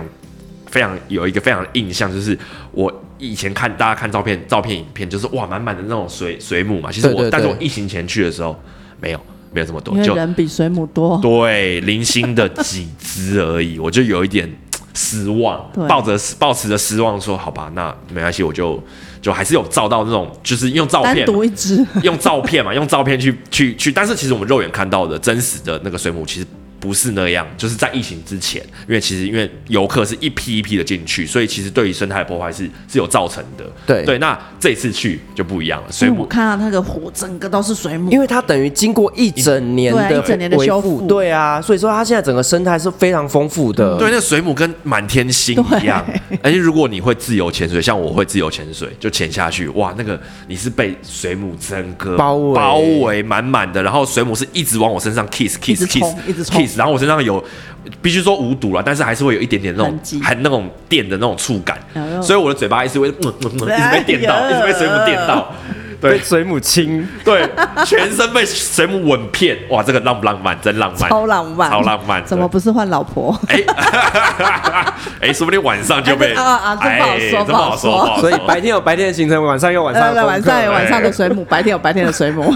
[0.68, 2.38] 非常有一个非常的印象，就是
[2.72, 6.92] 我以前看大家看照片、照片、影片，就是哇满满的那种水水母嘛。
[6.92, 8.58] 其实我，但是我疫情前去的时候，
[9.02, 9.20] 没有
[9.52, 11.18] 没有这么多，就因为人比水母多。
[11.22, 14.48] 对零星的几只而已，我就有一点
[14.94, 18.82] 失望， 抱着抱持着失望说，好吧，那没关系，我就
[19.22, 21.26] 就还是有照到那种，就是用照单片。
[21.26, 26.46] 独一只，用照片嘛，用照片去去去，但是其实我们肉眼看到的真实的那个水母，其实
[26.80, 27.46] 不是那样。
[27.58, 33.66] 就是在疫情之前，因为其实因为游客是一批一批的进去，所以其实对于生态破坏是是有造成的。
[33.86, 43.98] 对对，那这次去就不一样了，水母我看到那个湖整个都是水母，因为它等于经过一整年的对一整年的修复对啊，所以说它现在整个生态是非常丰富的。
[43.98, 46.06] 对，那水母跟满天星一样。
[46.42, 57.44] 而且如果你会自由潜水，像我会自由潜水，就潜下去，哇，那个你是被水母整个包围包围满满的，然后水母是一直往我身上 kiss 一 kiss 直 kiss 然后我身上有
[58.02, 61.78] 必须说无毒了，但是还是会有一点点那种很那种电的那种触感。
[62.22, 65.48] 所以我的嘴巴一直会嗯嗯嗯 一直被电到，一直被水母电到。
[66.00, 66.12] 对。
[66.12, 67.50] 被水母亲，对，
[67.84, 70.56] 全身被水母吻遍，哇，这个浪不浪漫？
[70.62, 72.24] 真浪漫，超浪漫，超浪漫。
[72.24, 73.36] 怎么不是换老婆？
[73.50, 73.64] 哎，
[75.22, 82.54] 哎，说不定晚上就被哎啊啊这不好说不好说，所以白天有白天的行程，晚上有晚上晚上有晚上的哎水母，白天有白天的水母。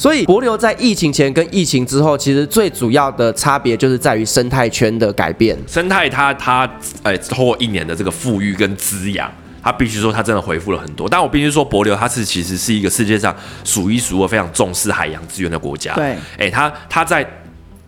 [0.00, 5.54] 所以博流在疫情前跟疫情之后，其实最主要的差别就是在于生态圈的改变。
[5.66, 6.66] 生态它它
[7.02, 9.30] 呃，透过一年的这个富裕跟滋养，
[9.62, 11.06] 它必须说它真的恢复了很多。
[11.06, 15.94] 但我必须说，博流它是其实是一个世界上数一数二非常重视海洋资源的国家。
[15.94, 17.28] 对，哎，它它在。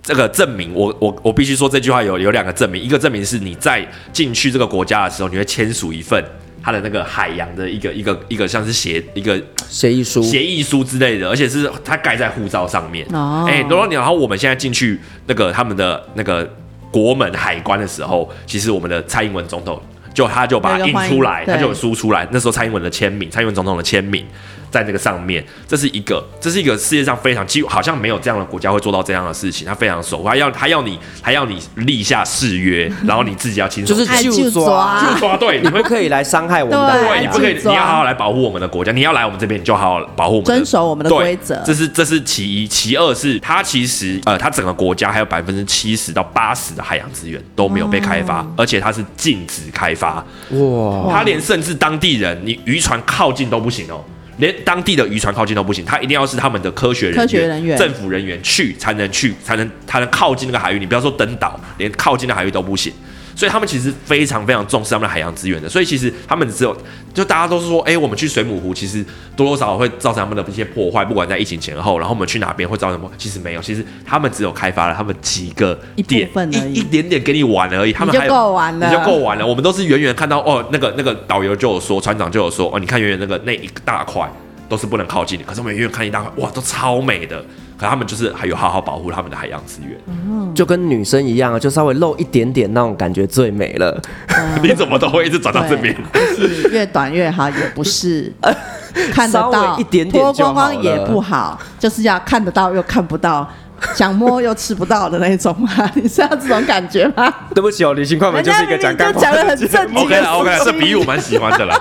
[0.04, 6.20] 这个证明，我我我必须说这句话有有两个证明，一个证明是你在进去这个国家的时候，你会签署一份
[6.62, 13.06] 它的那个海洋的一个一个一个像是协一个协议书，协议书之类的，而且是它盖在护照上面。
[13.12, 16.48] 哦哎，然后你然后我们现在进去那个他们的那个
[16.90, 19.80] 国门海关的时候，其实我们的蔡英文总统
[20.14, 22.28] 就他就把它印出来，他就有输出来。
[22.30, 24.24] 那时候蔡英文的签名，蔡英文总统的签名
[24.72, 29.66] 在那个上面，这是一个，这是一个世界上非常几乎好像没有这样的国家会做到这样的事情。
[29.66, 38.90] 他非常守，他要他要你还要你立下誓约， 然后你自己要亲手就是爱就就抓抓就抓对，你们可以来伤害我们的对，你洋不可以，你要好好来保护我们的国家。
[38.92, 50.24] 你要来我们这边，你就好好保护我们，遵守我们的规则这是这是其一，其二是它其实呃，它整个国家还有百分之七十到八十的海洋资源都没有被开发，而且它是禁止开发。
[50.50, 54.02] 哇，它连甚至当地人，你渔船靠近都不行哦。
[54.38, 60.78] 连当地的渔船靠近都不行，他一定要是他们的科学人员、科学人员政府人员去才能去，才能才能靠近那个海域。
[60.78, 62.92] 你不要说登岛，连靠近的海域都不行。
[63.34, 65.68] 所以他们其实非常非常重视他们的海洋资源的。
[65.68, 66.76] 所以其实他们只有，
[67.14, 69.04] 就大家都是说，哎、我们去水母湖，其实
[69.36, 73.10] 多多少少会造成他们的一些破坏，不管在疫情前后，然后我们去哪边会造成什么？
[73.16, 77.92] 其实没有，其实他们只有开发了他们几个一点，一一点点给你玩而已。
[77.92, 79.46] 他们你就够玩了你就够玩了。
[79.46, 84.30] 我们都是远远看到哦，那个那个导游就有说，船长就有说，哦，你看远远那个那一大块
[84.72, 87.44] 都是不能靠近的，可是我们远远看一大块，哇，都超美的。
[87.76, 90.54] 可他们就是还有好好保护他们的海洋资源。
[90.54, 94.00] 就跟女生一样，就稍微露一点点那种感觉最美了。
[94.62, 95.94] 你怎么都会一直转到这边？
[96.34, 98.32] 是越短越好，也不是
[99.12, 103.46] 看得到一点点脱光光也不好，就是要看得到又看不到，
[103.94, 105.70] 想摸又吃不到的那种嘛。
[105.92, 107.30] 你是要这种感觉吗？
[107.54, 111.78] 对不起哦，旅行快门人就是一个家明明讲干话就讲得很的节目正经 OK 了 OK 了，这比喻我蛮喜欢的啦。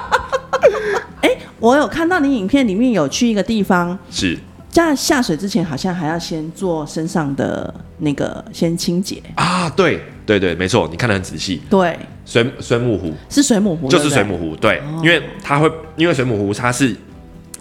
[1.61, 4.37] 我有看到你影片里面有去一个地方，是。
[4.69, 9.21] 在下水之前好像还要先做身上的那个先清洁。
[9.35, 11.61] 啊，对对对，没错，你看得很仔细。
[11.69, 13.13] 对，水水母湖。
[13.29, 16.95] 是水母湖，就是水母湖，对，哦、因为它会，因为水母湖它是。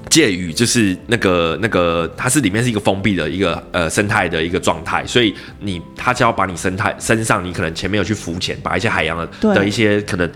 [0.08, 10.28] 介于就是那个那个，它是里面是一个封闭的一个呃生态的一个状态，所以你它就要把你生态身上，你可能前面有去浮潜，把一些海洋的的一些可能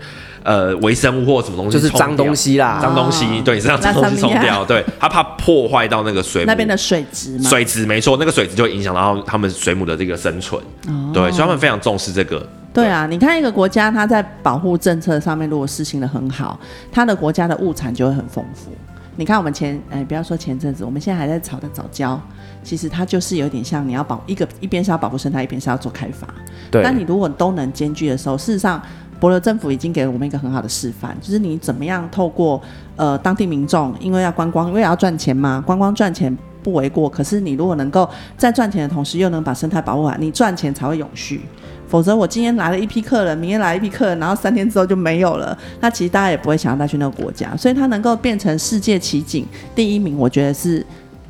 [0.43, 6.47] 呃微生物或什么东西，就是脏东西啦，脏东西，对，你身上脏东西冲掉，对，它怕破坏到那个水母。
[6.47, 12.47] 那边的水质嘛，水质没错，那个水质就会影响到他们水母的这个生存，哦、对，所以他们非常重视这个。
[12.73, 16.59] 对啊，你看一个国家，它在保护政策上面如果实行的很好，
[16.91, 18.69] 它的国家的物产就会很丰富。
[19.17, 22.19] 你看，我们前哎，不要说前阵子，我们现在还在炒的早教，
[22.63, 26.27] 其实它就是有点像你要保一个一边是要保护生态，一边是要做开发。
[26.69, 26.83] 对。
[26.83, 28.81] 但你如果都能兼具的时候，事实上，
[29.19, 32.61] 伯乐政府已经给了我们一个很好的示范，就是你怎么样透过
[32.97, 37.07] 呃当地民众，因为要观光，因为要赚钱嘛，观光赚钱不为过。
[37.07, 41.41] 可是你如果能够在赚钱的同时，又能把生态保护好，你赚钱才会永续。
[41.87, 45.55] 否则，我今天来了一批客人，明天来一批客人，然后三天之后就没有了。
[45.79, 50.83] 那其实大家也不会想要再去那个国家，所以它能够变成世界奇景第一名，我觉得是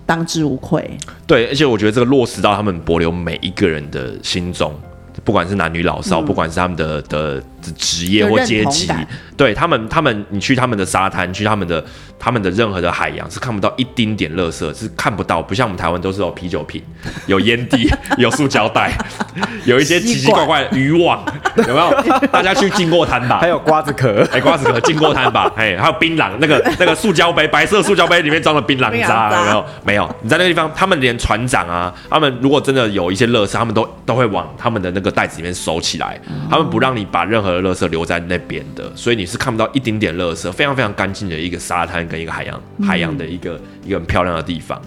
[0.06, 0.90] 当之无愧。
[1.28, 4.74] 对，而且我觉得这个落实到他们博流每一个人的心中，
[5.26, 7.44] 不管是男女老少，嗯、不管是他们的的
[7.76, 8.90] 职业或阶级，
[9.36, 11.84] 对他们，他们你去他们的沙滩，去他们的。
[12.18, 16.82] 他们的任何的海洋是看不到一丁点垃圾，是看不到，不像我们台湾都是有啤酒瓶、
[17.28, 18.90] 有烟蒂、 有塑胶袋，
[19.66, 21.24] 有一些奇奇怪怪的渔网，
[21.58, 21.92] 有没有？
[22.32, 29.66] 大家去经过滩吧，还有瓜子壳，哎、欸，瓜子壳经过滩吧，哎，还有槟榔，那个那个塑胶杯，白色塑胶杯里面装了槟榔渣，有没有？
[29.84, 30.16] 没有。
[30.22, 41.96] 你在那个地方，他们连船长啊，他们如果真的有一些垃圾，他们都都会往他们的那个袋子里面收起来，他们不让你把任何的垃圾留在那边的，所以你是看不到一丁点垃圾，非常非常干净的一个沙滩。
[42.08, 44.80] 跟一个海洋，海洋的一个、嗯、一个很漂亮的地方，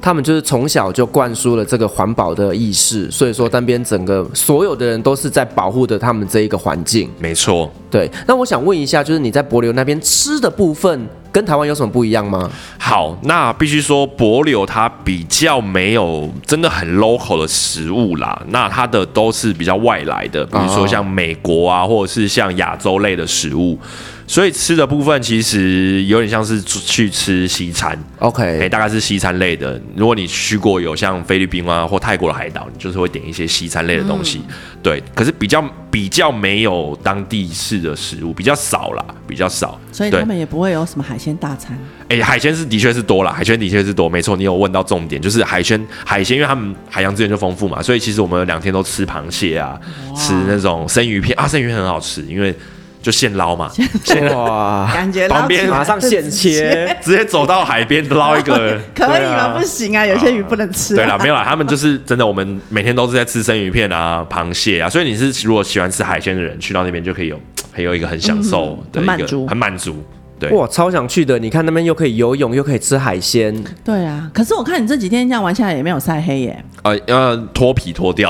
[0.00, 7.10] 他们就是从小就灌输了这个环保的意识，所以说那边整个所有的人都是在保护着他们这一个环境。
[7.18, 8.10] 没错，对。
[8.26, 12.48] 那我想问一下，就是你在帛琉那边吃的部分，跟台湾有什么不一样吗？
[12.78, 23.78] 好，那必须说帛琉它比较没有真的很 local 的食物啦，那它的都是比较外来的，比如说像美国啊，或者是像亚洲类的食物。
[24.26, 29.80] 所以吃的部分其实有点像是去吃西餐，OK，哎、欸，大概是西餐类的。
[29.94, 35.02] 如果你去过有像菲律宾啊或泰国的海岛，你就是会点一些西餐类的东西，嗯、对。
[35.14, 39.78] 可是比较比较没有当地式的食物，比较少啦，比较少。
[39.90, 41.76] 所以他们也不会有什么海鲜大餐。
[42.08, 44.36] 哎、欸，海鲜是的确是多啦，海鲜的确是多，没错。
[44.36, 49.78] 你有问到重点，就是海鲜，海鲜，因为他们海洋资源就丰富嘛，所以其实我们两天都吃螃蟹啊，
[50.16, 52.54] 吃那种生鱼片啊，生鱼片很好吃，因为。
[53.02, 53.70] 就现捞嘛，
[54.04, 59.58] 现哇，感觉旁边马上现切， 直接走到海边捞一个，可以吗？
[59.58, 60.96] 不行啊，有些鱼不能吃、啊。
[60.96, 67.40] 对了，没有啦，他们就是真的，我们每天都是在吃生鱼片啊、螃蟹啊，所以你是如果喜欢吃海鲜的人，去到那边就可以有，
[67.72, 70.04] 还有一个很享受的一个、嗯、很满足，很满足。
[70.50, 71.38] 哇，超想去的！
[71.38, 73.54] 你看那边又可以游泳，又可以吃海鲜。
[73.84, 76.64] 对啊，可是我看你这几天这样玩下来也没有晒黑耶。
[76.82, 78.28] 呃，要脱皮脱掉。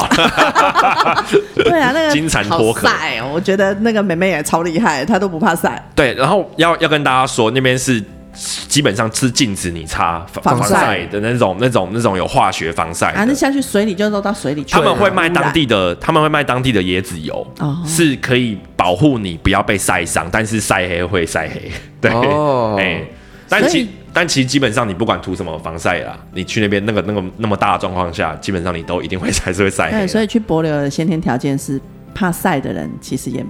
[1.54, 2.86] 对啊，那个金蝉脱壳。
[2.86, 5.82] 晒哦，我觉得那个妹妹也超厉害，她都不怕晒。
[5.94, 13.10] 对，然后要要跟大家说，那边是基本上是禁止你擦防晒的那种、那种、那种有化学防晒。
[13.12, 14.72] 啊，那下去水里就都到水里去。
[14.72, 21.70] 他们会卖当地的，他们会卖当地的椰子油，哦、是可以保护你不要被晒伤，但是晒黑会晒黑。
[22.00, 23.12] 对，哎、哦欸，
[23.48, 29.90] 但其但其实基本上你不管涂什么防晒啦，你去那边那个那个那么大的状况下，基本上你都一定会还是会晒黑。
[29.90, 31.80] 对，所以去帛琉的先天条件是
[32.14, 33.44] 怕晒的人，其实也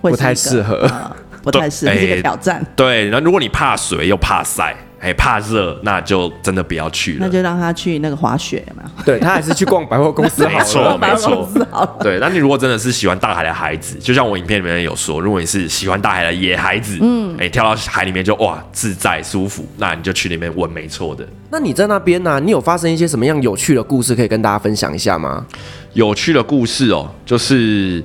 [0.00, 2.58] 会不太适合、呃， 不太适合这个挑战。
[2.58, 4.76] 欸、对，然后如果你怕水又怕晒。
[5.00, 7.20] 哎，怕热，那就真的不要去了。
[7.22, 8.82] 那就让他去那个滑雪嘛。
[9.02, 10.98] 对，他还是去逛百货公司好了。
[10.98, 11.98] 没错，没错。
[12.02, 21.26] 对，那你如果真的是喜欢大海的孩子，就像我影片里面有说，如果你是喜欢大海的野孩子，嗯，哎，跳到海里面就哇自在舒服，那你就去里面玩，没错的。
[21.50, 22.38] 那你在那边呢、啊？
[22.38, 25.46] 你有发生一些什么样有趣的故事可以跟大家分享一下吗？
[25.94, 28.04] 有趣的故事哦，就是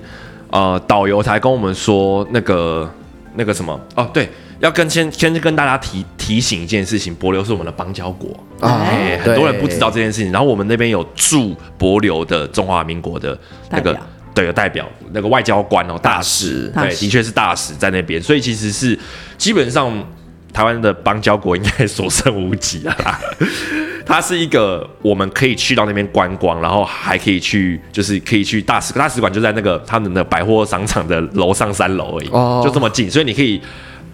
[0.50, 2.90] 呃，导游才跟我们说那个
[3.36, 4.30] 那个什么哦，对。
[4.60, 8.30] 要跟先先跟大家提提醒一件事情，帛琉是我们的邦交国
[8.62, 10.32] 啊、哦欸，很多人不知道这件事情。
[10.32, 13.38] 然后我们那边有驻帛琉的中华民国的
[13.70, 14.00] 那个
[14.34, 18.24] 对，有代表那个外交官哦，大使，对，的确是大使在那边。
[18.24, 18.98] 所以其实是
[19.38, 19.92] 基本上
[20.56, 23.20] 台湾的邦交国应该所剩无几了啦。
[24.08, 33.62] 它是一个我们可以去到那边观光，然后还可以去就是可以去大使大使馆就在那个他们的百货商场的楼上三楼而已，哦，就这么近，所以你可以。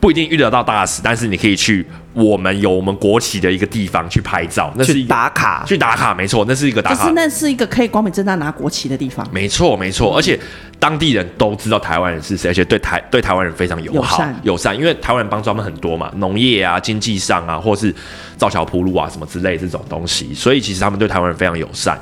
[0.02, 9.26] 不一定遇得到大使，但是你可以去我们有我们国旗的一个地方去拍照，那是打卡，去打卡，没错，那是一个打卡，就是那是一个可以光明正大拿国旗的地方。
[9.32, 10.38] 没错，没错，而且
[10.80, 17.94] 当地人都知道台湾人是谁，而且对台对台湾人非常友好友善，友善，因为台湾人帮助他们很多嘛，农业啊、经济上啊，或是
[18.38, 21.96] 造桥铺路啊什么之类这种东西，所以其实他们对台湾人非常友善。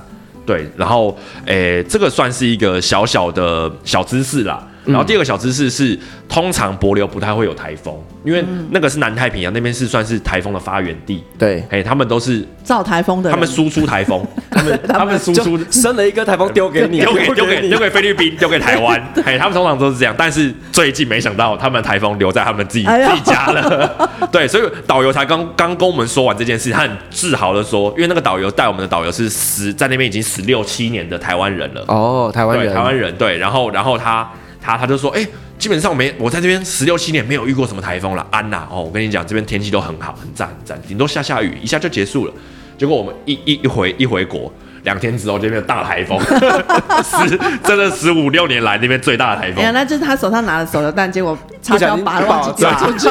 [0.45, 4.65] 对，然后诶，这个算是一个小小的小知识啦。
[4.89, 11.23] 然后第二个小知识是，通常帛琉不太会有台风，因为那个是南太平洋那边是算是台风的发源地。
[11.37, 18.99] 对，哎，他们都是造台风的，他们输出台风， 他们他们输出生了一个台风丢给你，丢给丢给丢给菲律宾，丢给台湾。
[19.23, 24.09] 哎，他们通常都是这样，但是最近没想到他们台风留在他们自己自己家了。
[24.31, 31.83] 对，所以导游才刚刚跟我们说完这件事，他很自豪的说，因为那个导游带我们的导游是十在那边已经十六七年的台湾人了。
[31.87, 34.29] 哦，台湾人，台湾人，对，然后然后他。
[34.71, 42.33] 他他就说，哎、基本上没我在这边十六七年没有遇过什么台风了，安呐、哦，我跟你讲，这边天气都很好，很赞很赞，顶多下下雨，一下就结束了。
[42.77, 44.51] 结果我们一一一回一回国。
[44.83, 46.19] 两天之后这边有大台风，
[47.03, 49.61] 十真的十五六年来那边最大的台风。
[49.61, 53.09] 哎呀，那就是他手上拿的手榴弹，结果插销把忘记掉出去。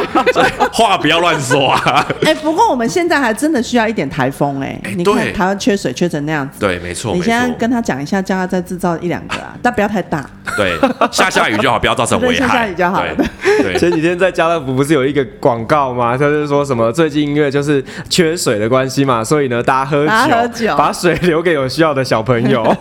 [0.73, 2.07] 话不要乱说啊！
[2.25, 4.79] 哎，不过我们现在还真的需要一点台风哎。
[4.97, 6.59] 你看台湾缺水缺成那样子。
[6.61, 7.15] 对，没错。
[7.15, 10.25] 你现在跟他讲一下，叫他再制造一两个啊，但不要太大。
[10.57, 10.79] 对，
[11.13, 12.47] 下下雨就好，不要造成危害。
[12.47, 13.15] 下下雨就好了。
[13.43, 13.79] 对。
[13.79, 16.13] 前几天在家乐福不是有一个广告吗？
[16.17, 20.07] 他就是说什么最近因为就是缺水的关系嘛，所以呢大家喝
[20.49, 22.49] 酒，把水留给有需要的小朋友。
[22.49, 22.77] 有，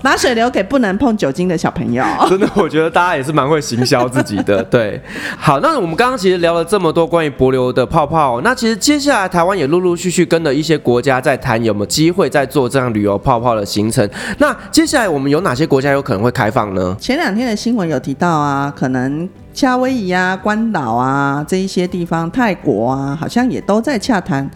[0.00, 2.04] 把水留给不能碰酒精的小朋友。
[2.30, 4.62] 真的，我觉得大家也是蛮会行销自己的。
[4.70, 5.02] 对，
[5.36, 14.08] 好，那我们刚刚其实聊了这么多关于博流的泡泡，那其实接下来台湾也陆陆续续跟了一些国家在谈有没有机会在做这样旅游泡泡的行程。
[14.38, 16.96] 那接下来我们有哪些国家有可能会开放呢？
[17.00, 24.48] 前两天的新闻有提到啊，可能夏威夷啊、关岛啊这一些地方，泰国啊，好像也都在洽谈。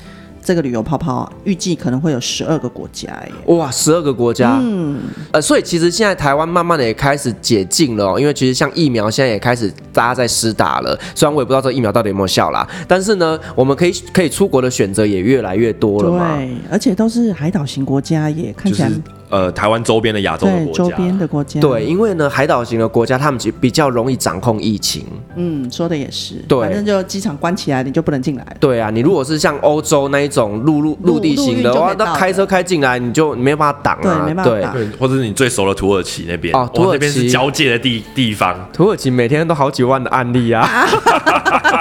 [0.45, 3.55] 这个旅游泡泡预计可能会有十二个国家耶！
[3.55, 4.99] 哇，十二个国家，嗯，
[5.31, 18.91] 呃，所以其实现在台湾慢慢的也开始解禁了哦，因为其实像疫苗现在也开始大家在施打了，虽然我也不知道这疫苗到底有没有效啦，但是呢，我们可以可以出国的选择也越来越多了嘛，对，而且都是海岛型国家耶，看起来。
[19.33, 25.07] 就是呃，台湾周边的亚洲的国家，周边的国家，对，因为呢，海岛型的国家，他们比较容易掌控疫情。
[25.37, 28.47] 嗯，说的也是，对，反正就机场关起来，你就不能进来。
[28.61, 34.01] 对啊，你如果是像欧洲那一种陆陆陆地型的话，那开车开进来，你就没办法挡啊。
[34.03, 34.73] 对，没办法挡。
[34.75, 38.55] 对，或者是你最熟的土耳其那边，哦，土耳其那边是交界的地地方。
[38.73, 40.69] 土耳其每天都好几万的案例啊。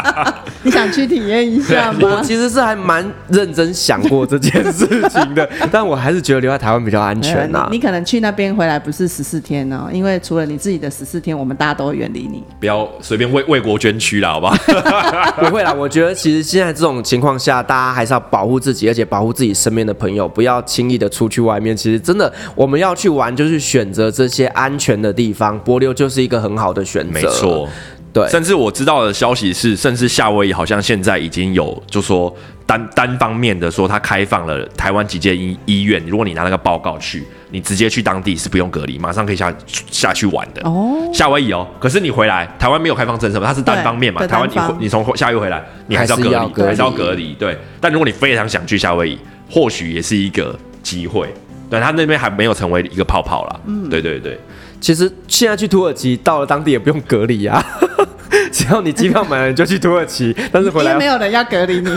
[0.63, 1.99] 你想去体验一下吗？
[2.01, 7.67] 我其实是还蛮认真想过这件事情的， 但我还是觉得留在台湾比较安全呐。
[7.71, 12.43] 你可能去那边回来不是十四天哦，因为除了你自己的十四天，我们大家都会远离你。
[12.59, 14.55] 不要随便为为国捐躯了，好不好？
[15.41, 21.75] 不会啦，我觉得其实现在这种情况下，大家还是要保护自己，而且保护自己身边的朋友，不要轻易的出去外面。
[21.75, 25.59] 其实真的，我们要去玩，就是选择这些安全的地方。
[25.61, 27.67] 帛琉就是一个很好的选择，没错。
[28.13, 32.35] 对，甚至我知道的消息是，甚至夏威夷好像现在已经有，就说
[32.65, 39.53] 单单方面的说，他开放了台湾几间医医院，如果你拿那个报告去，你直接去当地是不用隔离，马上可以下
[39.89, 40.61] 下去玩的。
[40.63, 47.33] 哦，夏威夷哦，可是你回来，台湾没有开放政策嘛，它是单方面嘛，台湾你你从夏威夷回来，你还是要隔离，还是要隔离。
[47.35, 51.33] 对，但如果你非常想去夏威夷，或许也是一个机会。
[51.69, 53.59] 对，他那边还没有成为一个泡泡啦。
[53.65, 54.37] 嗯，对对对。
[54.81, 57.63] 其实现在去土耳其，到了当地也不用隔离啊，
[58.51, 61.89] 只要你机票买了你就去土耳其，但是回来没有人要隔离你。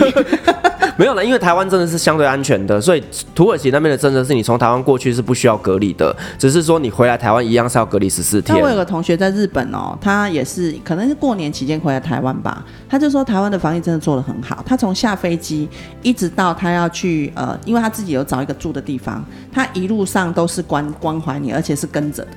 [0.97, 3.03] 没有了，因为台湾真的是相对安全的，所以
[3.35, 8.57] 土耳其那边的政策是你从台湾过去是不需要隔离的，只是说你回来台湾一样是要隔离十四天。
[8.61, 15.69] 我有个同学在日本哦，他也是可能是过年期间回来台湾吧，他就说台湾的防疫真的做得很好，他从下飞机
[16.01, 22.31] 一直到他要去呃，因为他自己有找一个住的地方，他一路上都是关关怀你，而且是跟着的。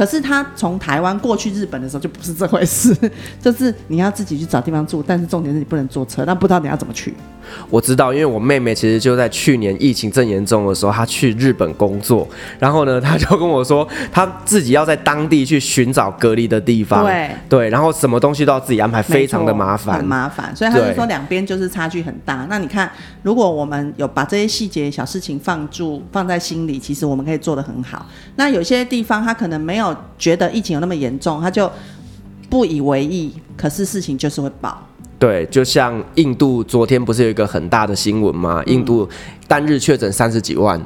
[0.00, 2.96] 可是他从台湾过去日本的时候就不是这回事，
[3.38, 7.12] 就是你要自己去找地方住，但是重点是你不能坐车，但不知道你要怎么去。
[7.68, 12.28] 我知道，因为我妹妹其实就在去年疫情正严重的时候，她去日本工作，
[12.58, 20.54] 然后呢，她就跟我说，她自己要在当地去寻找隔离的地方，对对，然后什么东西都要自己安排，非常的麻烦，很麻烦。
[20.54, 22.46] 所以他就说两边就是差距很大。
[22.48, 22.90] 那你看，
[23.22, 28.06] 如果我们有把这些细节小事情放住放在心里，其实我们可以做得很好。
[28.36, 29.96] 那有些地方他可能没有。
[30.18, 31.70] 觉得疫情有那么严重，他就
[32.50, 33.32] 不以为意。
[33.56, 34.86] 可是事情就是会爆。
[35.20, 38.60] 对，就像印度昨天不是有一个很大的新闻吗？
[38.66, 39.08] 印度
[39.46, 40.80] 单日确诊三十几万，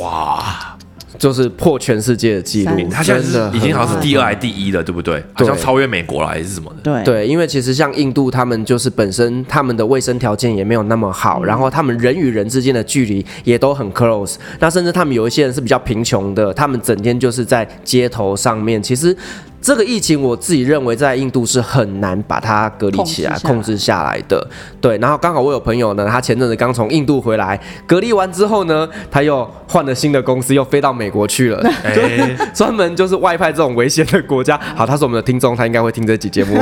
[0.00, 0.74] 哇！
[1.18, 2.76] 就是破全世界的记录。
[2.76, 5.20] 三他现在是已经好像是第二还是第一了，对不对？
[5.32, 6.80] 好像超越美国了还是什么的。
[6.82, 14.36] 对对，因为其实像印度，他们就是本身他们的卫生条件也没有那么好，然后他们人与人之间的距离也都很 close。
[14.60, 18.80] 那甚至他们有一些人是比较贫穷的，他们整天就是在街头上面。
[18.80, 19.16] 其实
[19.60, 24.46] 这个疫情，我自己认为在印度是很难把它隔离起来、控控制制下来的。
[24.80, 34.58] 对，然后刚好我有朋友呢，他前阵子刚从印度回来，隔离完之后呢，他又换了新的公司，又飞到美国去了， 哎，专门就是外派这种危险的国家。
[34.76, 36.56] 好，他是我们的听众，他应该会听这期节目。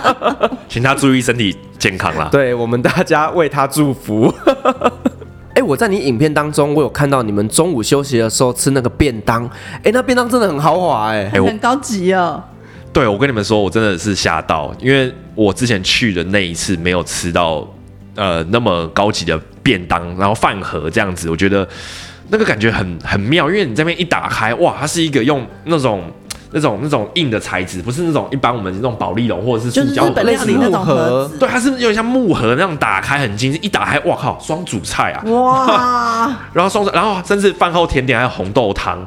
[0.68, 2.28] 请他注意身体健康啦。
[2.30, 4.32] 对我们大家为他祝福。
[5.56, 9.48] 哎、我在你影片当中，我有看到你们中午休息的时候吃那个便当，
[9.82, 11.30] 哎，那便当真的很豪华哎。
[11.30, 12.44] 很高级哦。
[12.92, 17.66] 对，我跟你们说，我真的是吓到，因为我之前去的那一次没有吃到
[18.16, 21.66] 呃那么高级的便当，然后饭盒这样子，我觉得
[22.28, 26.02] 那个感觉很很妙，因为你这边一打开，哇，它是一个用那种。
[26.52, 31.30] 那种那种硬的材质，不是那种一般我们那种保利龙或者是塑胶就是日本料理那种盒。
[31.38, 35.22] 对，它是有点像木盒那样打开很精致，一打开，哇靠，双主菜啊！
[35.30, 39.04] 哇， 然后双，然后甚至饭后甜点还有红豆汤，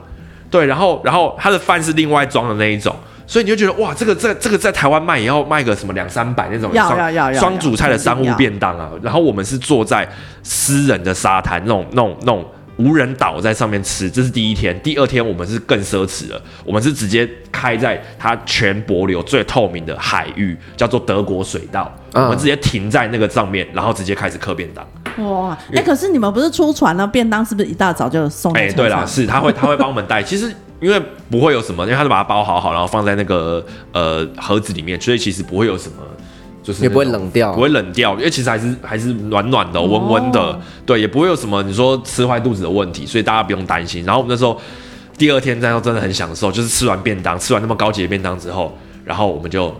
[0.51, 8.89] 对，然后然后它的饭是另外装的那一种，所以你就觉得哇，这个在这个在台湾卖也要卖个什么两三百那种双要要要双主菜的商务便当啊。
[9.01, 10.07] 然后我们是坐在
[10.43, 12.45] 私人的沙滩那种那种那种
[12.79, 14.77] 无人岛在上面吃，这是第一天。
[14.79, 24.87] 第二天我们是更奢侈了，我们是直接开在它全帛流最透明的海域，叫做德国水道，嗯我们直接停在那个上面，然后直接开始刻便当。
[25.29, 28.71] 哇，哎，可是你们不是出船了，便当是不是一大早就送在哎？
[28.71, 30.23] 对啦，是他会他会帮我们带。
[30.23, 30.49] 其实
[30.79, 30.97] 因为
[31.29, 35.97] 不会有什么，因为他是把它包好好，然后放在那个呃盒子里面，所以其实不会有什么，
[36.69, 44.05] 就是也不会冷掉不会冷掉，因为其实还是还是暖暖的、温温的，哦对，也不会有什么你说吃坏肚子的问题，所以大家不用担心。
[44.05, 44.55] 然后我们那时候
[45.17, 48.71] 第二天在那真的很享受，就是吃完便当，吃完那么高级的便当之后，
[49.03, 49.73] 然后我们就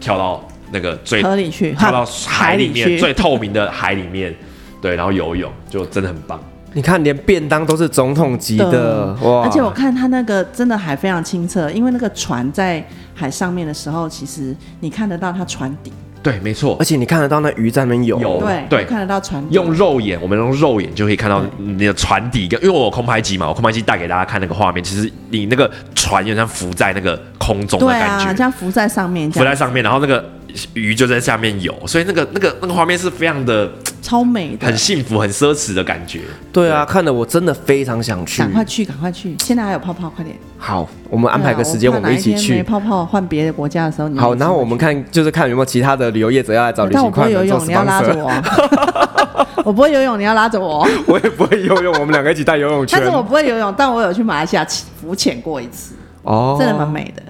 [0.00, 4.34] 跳到那个最河里去跳到海里面最透明的海里面，
[4.80, 6.42] 对，然后游泳就真的很棒。
[6.74, 9.42] 你看，连便当都是总统级的哇！
[9.44, 12.82] 而且我看它那个真的还非常清澈，因为那个船在
[13.14, 15.92] 海上面的时候，其实你看得到它船底，
[16.22, 16.76] 对，没错。
[16.78, 16.84] 而。
[16.84, 18.84] 且你看得到那鱼在那边游，有对对。
[18.84, 19.42] 看得到船。
[19.50, 30.22] 用肉眼，我们用肉眼就可以看到你的船底跟，因为我有空拍机嘛，我空拍机带给大家看那个画面，其实你那个船有点像浮在那个空中的感觉，啊、像浮在上面，浮在上面，然后那个
[30.74, 36.20] 鱼就在下面游，所以那个那个那个画面是非常的超美的很，幸福、很奢侈的感觉。
[36.52, 38.38] 对啊，看得我真的非常想去。
[38.40, 39.34] 赶快去，赶快去！
[39.40, 42.62] 现在还有泡泡，快点好，我们安排个时间，啊我们一起去。
[42.62, 48.24] 泡泡换别的国家的时候，你好，然后我们看，就是看有没有其他的旅游业者要来找旅但我行快门做不会游泳，你要拉着 sponsor。
[48.24, 49.52] 我。
[49.64, 50.86] 我不会游泳，你要拉着我。
[51.06, 53.08] 我也不会游泳，我们两个一起带游泳圈但。
[53.08, 54.66] 是我不会游泳，但我有去马来西亚
[55.00, 55.94] 浮潜过一次，
[56.24, 57.22] 哦真的蛮美的。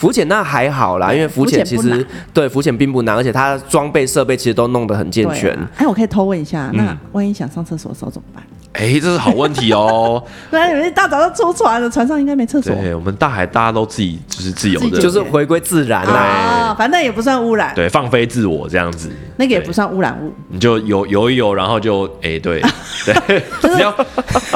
[0.00, 5.54] 浮潜那还好啦，因为浮潜其实对浮潜并不难，而且它装备设备其实都弄得很健对全。
[5.54, 8.42] 啊哎，我可以偷问一下，那嗯万一想上厕所的时候怎么办？
[8.72, 10.22] 哎，这是好问题哦。
[10.50, 16.12] 对啊，你们一大早就坐船了，船上应该没厕所对我们大海，大家都自己就是自由的，就是回归自然啦。
[16.12, 19.10] 啊，反正也不算污染，对放飞自我这样子。
[19.36, 20.32] 那个也不算污染物。
[20.48, 22.62] 你就游游一游，然后就哎、对
[23.04, 23.92] 对，只要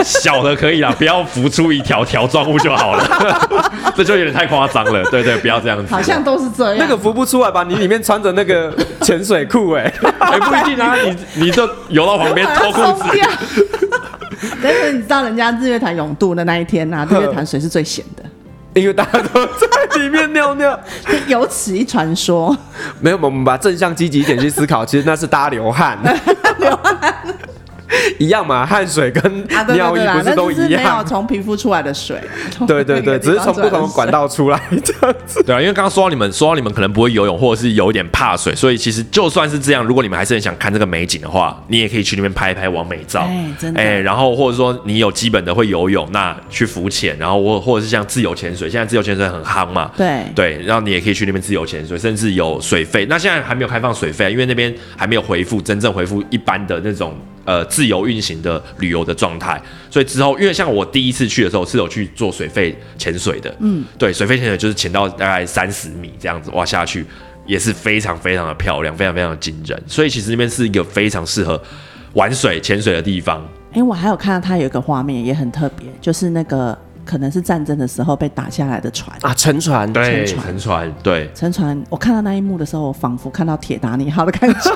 [0.05, 3.49] 小的可以啦，不要浮出一条条状物就好了，
[3.97, 5.03] 这就有点太夸张了。
[5.11, 5.93] 对对，不要这样子。
[5.93, 6.77] 好像都是这样。
[6.79, 7.65] 那个浮不出来吧？
[7.65, 13.05] 你里面穿着那个潜水裤，哎，哎、不一定啊，你你就游到旁边脱裤子。
[14.49, 14.59] 掉。
[14.63, 18.23] 但是你知道人家日月潭泳渡的那一天呐、啊， 日月潭水是最咸的，
[18.81, 20.79] 因为大家都在里面尿尿。
[21.29, 22.57] 有此一传说。
[23.01, 25.99] 没有，我们把正向积极一点去思考，其实那是大家流汗，
[26.59, 27.15] 流汗
[28.19, 29.23] 一样嘛，汗水跟
[29.75, 31.07] 尿液，不是都一那就是没有样？
[31.07, 32.21] 从皮肤出来的水。
[32.67, 34.25] 对对对，只是从不同的管道。
[34.35, 35.43] 出来这样子。
[35.45, 43.21] 对啊，因为刚刚说到你们，说到你们可能不会游泳，或者是有一点怕水，所以其实就算是这样，如果你们还是很想看这个美景的话，你也可以去那边拍一拍完美照。
[43.21, 49.91] 哎真的哎，然后或者说你有基本的会游泳，那去浮潜，然后或或者是像自由潜水，现在自由潜水很夯嘛。
[49.97, 53.07] 对对，然后你也可以去那边自由潜水，甚至有水费。
[53.09, 57.15] 那现在还没有开放水费，因为那边还没有回复真正回复一般的那种
[57.45, 59.61] 呃自由运行的旅游的状态。
[59.91, 67.07] 所以之后，因为像我第一次去的时候是有去做水肺潜水的，嗯，对，水肺潜水就是潜到大概三十米这样子哇下去，
[67.47, 69.81] 也是非常非常的漂亮，非常非常的惊人。
[69.87, 71.61] 所以其实那边是一个非常适合
[72.15, 73.47] 玩水潜水的地方。
[73.73, 79.17] 哎，我还有看到它有一个画面也很特别，就是那个可能是战争的时候被打下来的船。
[79.23, 80.47] 啊，沉船，对，沉船。
[80.47, 81.85] 沉船，对，沉船。
[81.89, 84.71] 我看到那一幕的时候，我仿佛看到铁达尼号的感觉，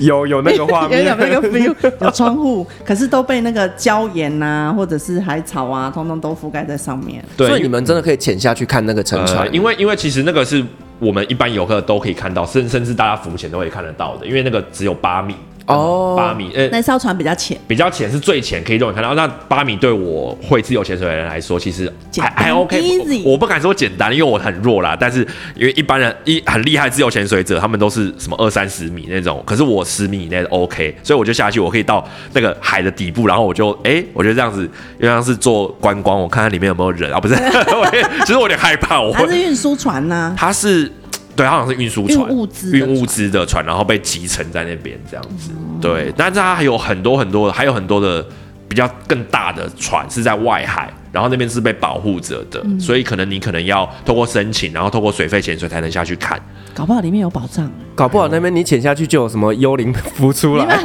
[0.00, 7.24] 有有那个画面， 有那个 view， 有窗户，可是都被那个礁岩啊，或者是海草啊，通通都覆盖在上面。
[7.36, 10.64] 对，所以你们真的可以潜下去看那个沉船，呃，因为因为其实那个是
[10.98, 15.34] 我们一般游客都可以看到，甚甚至大家浮潜都可以看得到的，因为那个只有八米。
[15.68, 19.14] 哦，八米，呃，那艘船比较浅，比较浅是最浅，可以肉眼看到。
[19.14, 22.82] 那八米对我会自由潜水的人来说，其实还还 OK。
[23.22, 24.96] 我不敢说简单，因为我很弱啦。
[24.98, 32.02] 但是因为一般人一很厉害自由潜水者，他们都是什么二三十米那种，可是我十米以内 OK，所以我就下去，我可以到
[32.32, 34.66] 那个海的底部，然后我就哎、欸，我觉得这样子，
[34.98, 37.20] 就像是做观光，我看看里面有没有人啊？
[37.20, 37.34] 不是，
[38.24, 38.98] 其实我有点害怕。
[38.98, 40.34] 我它是运输船呢、啊？
[40.34, 40.90] 它是。
[41.38, 45.52] 对，好像是运输船，运物资，运物资的船，然后被集成在那边这样子。
[45.56, 48.26] 嗯、对，但是它还有很多很多，还有很多的
[48.68, 56.36] 比较更大的船是在外海，然后那边是被保护着的，嗯、所以可能你可能要透过申请，然后透过水费潜水才能下去看。
[56.74, 60.76] 搞不好里面有宝藏，搞不好那边你潜下去就有什么幽灵浮出来。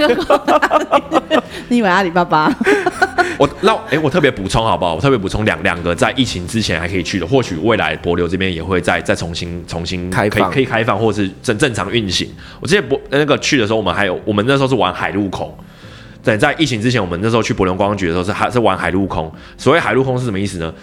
[1.68, 2.56] 你 以为阿里巴巴？
[3.38, 4.95] 我那哎、欸，我特别补充好不好？
[4.95, 12.30] 我特别补充两两个在疫情之前还可以去的，或许未来博流这边也会再再重新重新开放，可以可以开放，或者是正正常运行。
[12.59, 15.53] 我之前博那个去的时候，我们还有我们那时候是玩海陆空。
[16.24, 19.32] 对，在疫情之前，我们那时候去柏流观光局的时候是还是玩海陆空。
[19.57, 20.74] 所谓海陆空是什么意思呢？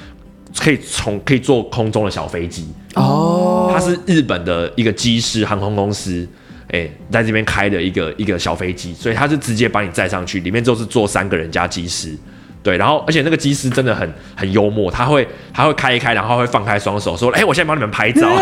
[0.59, 2.67] 可以从可以坐空中的小飞机
[2.97, 6.29] 哦，它是日本的一个机师航空公司。
[6.73, 12.17] 哎、欸，在这边开的一个一个小飞机，所以他是直接把你载上去，里面就是坐三个人加机师，
[12.63, 18.29] 对，然后而且那个机师真的很很幽默，他会他会开一开，然后会放开双手说，哎、欸，我现在帮你们拍照，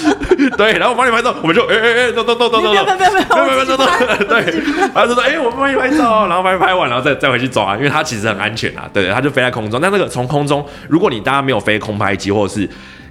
[0.56, 3.84] 对，然后我帮你拍照，我们就哎哎哎，走走走走走，走，走，走，走，走，走，
[4.24, 4.40] 对，
[4.94, 12.66] 然后就说，哎、欸，我们帮你拍照，然后拍拍完，然后再再回去抓，因为他其实很安全啊，对，他就飞在空中，但那个从空中，如果你大家没有飞空拍机或者是。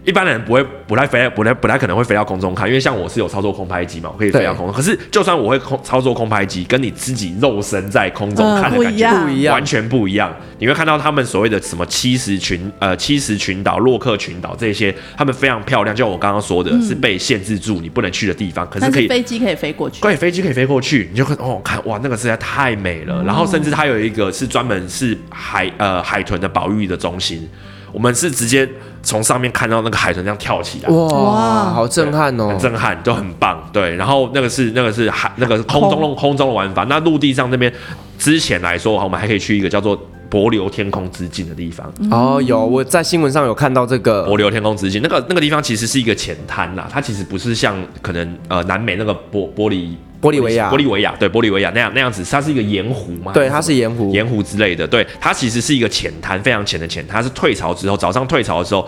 [0.10, 4.76] 一般人不会不太飞，不太不太可能会飞到空中看，因为像我是有操作空拍机嘛，我可以飞到空中。
[4.76, 10.36] 可是就算我会空操作空拍机，跟你自己肉身在空中看的感觉不一样，完全不一样。
[10.58, 15.96] 你会看到他们所谓的什么七十群呃七十群岛、洛克群岛这些，他们非常漂亮。
[15.96, 23.24] 就我刚刚说的是被限制住你不能去的地方，可是可以飞机可以飞过去，对，飞机可以飞过去，你就看哦看哇，那个实在太美了。
[23.24, 27.48] 然后甚至它有一个是专门是海呃海豚的保育的中心。
[27.92, 28.70] 我们是直接
[29.10, 33.60] 从上面看到那个海豚这样跳起来，哇，好震撼哦，很震撼，就很棒。
[33.74, 36.84] 对，然后那个是那个是海那个空中的空中的玩法。
[36.84, 37.74] 那陆地上那边
[38.20, 40.00] 之前来说，我们还可以去一个叫做
[40.30, 41.92] 帛琉天空之境的地方。
[42.12, 49.90] 哦，有我在新闻上有看到这个博流天空之境，那个那个地方其实是一个浅滩啦，它其实不是像可能呃南美那个玻玻璃。
[50.22, 53.32] 玻利维亚，玻利维亚，对，玻利维亚那样那样子，它是一个盐湖嘛？
[53.32, 54.86] 对，它是盐湖，盐湖之类的。
[54.86, 57.16] 对，它其实是一个浅滩，非常浅的浅滩。
[57.16, 58.86] 它是退潮之后，早上退潮的时候，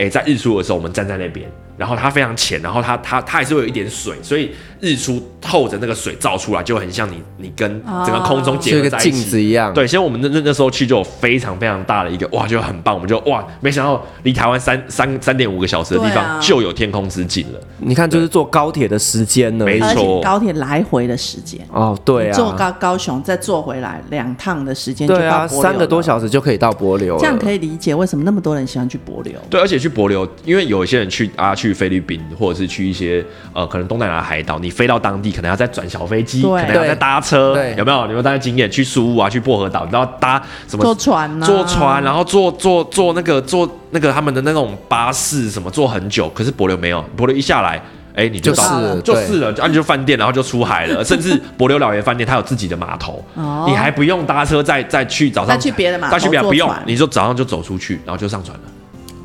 [0.00, 1.48] 哎，在日出的时候，我们站在那边。
[1.76, 4.50] 然后它非常浅，然后它它它还是会有一点水，所以
[4.80, 9.72] 日出透着那个水照出来，就很像你你跟整个空中结合在一起，镜子一样。
[9.72, 12.94] 对，所以我们那那那时候去就有非常非常大的一个哇，就很棒。
[12.94, 17.60] 我们就哇，没想到离台湾三三三点五个小时的地方就有天空之镜了。
[17.78, 29.34] 你看，就是坐高铁的时间呢，没错，高铁来回的时间哦，对啊，坐高高雄再坐回来两趟的时间，对啊，三个多小时就可以到柏流，这样可以理解为什么那么多人喜欢去柏流。
[29.50, 32.20] 对，而且去柏流，因为有一些人去啊，去菲律宾。
[32.38, 38.00] 或者是去一些呃，可能东南亚海岛，你飞到当地可能要再转小飞机，可能要再搭车，有没有？
[38.02, 38.68] 有没有大家经验？
[38.70, 40.82] 去苏屋啊，去薄荷岛，然后搭什么？
[40.82, 46.28] 坐船啊，坐船，然后坐坐坐那个坐那个他们的那种巴士，什么坐很久。
[46.30, 47.80] 可是帛琉没有，帛琉一下来，
[48.14, 51.02] 哎，你就到了，就是了，啊，你就饭店，然后就出海了。
[51.04, 53.24] 甚至帛琉老爷饭店，它有自己的码头，
[53.66, 58.62] 你还不用搭车再再去早上再去别的码头，再去别的不用，你就早上就走出去，然后就上船了。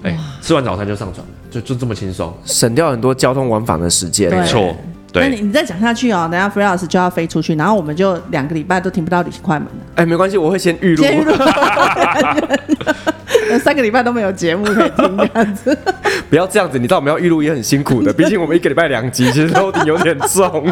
[0.03, 4.29] 哎，吃完早餐就上床了，就就这么轻松，省掉很多交通往返的时间。
[4.29, 4.75] 没错，对。
[5.13, 9.73] 那你你再讲下去哦，等下 Fred 老师就要飞出去，然后我们就两个礼拜都听不到旅行快门了。
[9.95, 11.03] 哎，没关系，我会先预录。
[11.03, 11.33] 先预录。
[13.63, 15.75] 三个礼拜都没有节目可以听，这样子。
[16.29, 20.67] 不要这样子，你知道我们要预录也很辛苦的，毕竟我们一个礼拜两集，其实都有点重。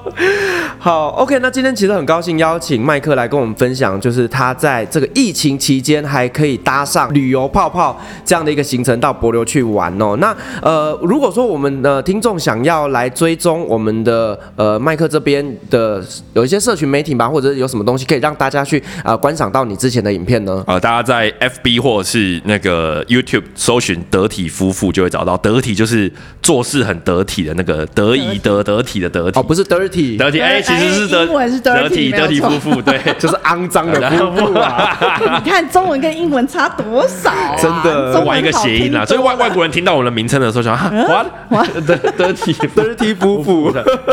[0.78, 10.16] 好，OK，那今天其实很高兴邀请麦克来跟我们分享，就是他在这个疫情期间还可以搭上旅游泡泡这样的一个行程到博流去玩哦。
[10.16, 16.02] 那呃，如果说我们的听众想要来追踪我们的呃麦克这边的
[16.34, 20.62] 有一些社群媒体吧，或者有什么东西可以让大家去啊、呃、观赏到你之前的影片呢？
[20.66, 26.10] 呃，大家在 FB 或是那个 YouTube 搜寻得体夫妇就会找到，得体就是
[26.42, 29.38] 做事很得体的那个得宜得得体的得体。
[29.38, 35.40] 哦，不是 dirty 得体哎，其实实是得英文是得体得体夫妇，对， 就是肮脏的 夫妇啊。
[35.44, 37.56] 你看中文跟英文差多少啊？
[37.60, 38.12] 真的。
[38.12, 40.74] 中玩一个谐音啦，所以外外国人听到我们的名称的时候，想
[41.08, 41.66] 哇哇。
[41.86, 43.55] 得得体得体夫妇，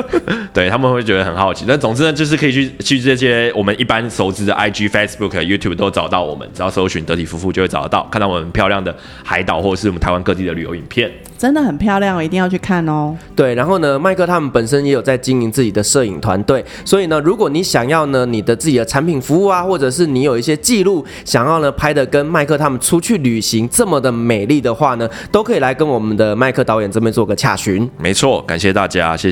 [0.53, 1.65] 对他们会觉得很好奇。
[1.67, 13.15] 但总之呢，就是可以去去这些我们一般熟知的 IG、Facebook、YouTube 都找到我们，只要搜寻得体夫妇就会找得到，看到我们漂亮的海岛或者是我们台湾各地的旅游影片，真的很漂亮，我一定要去看哦。
[13.35, 27.89] 对，然后呢，麦克他们本身也有在经营自己的摄影团队，所以呢，如果你想要呢，你的自己的产品服务啊，或者是你有一些记录，想要呢拍的跟麦克他们出去旅行这么的美丽的话呢，都可以来跟我们的麦克导演这边做个洽询。
[27.97, 29.31] 没错，感谢大家，谢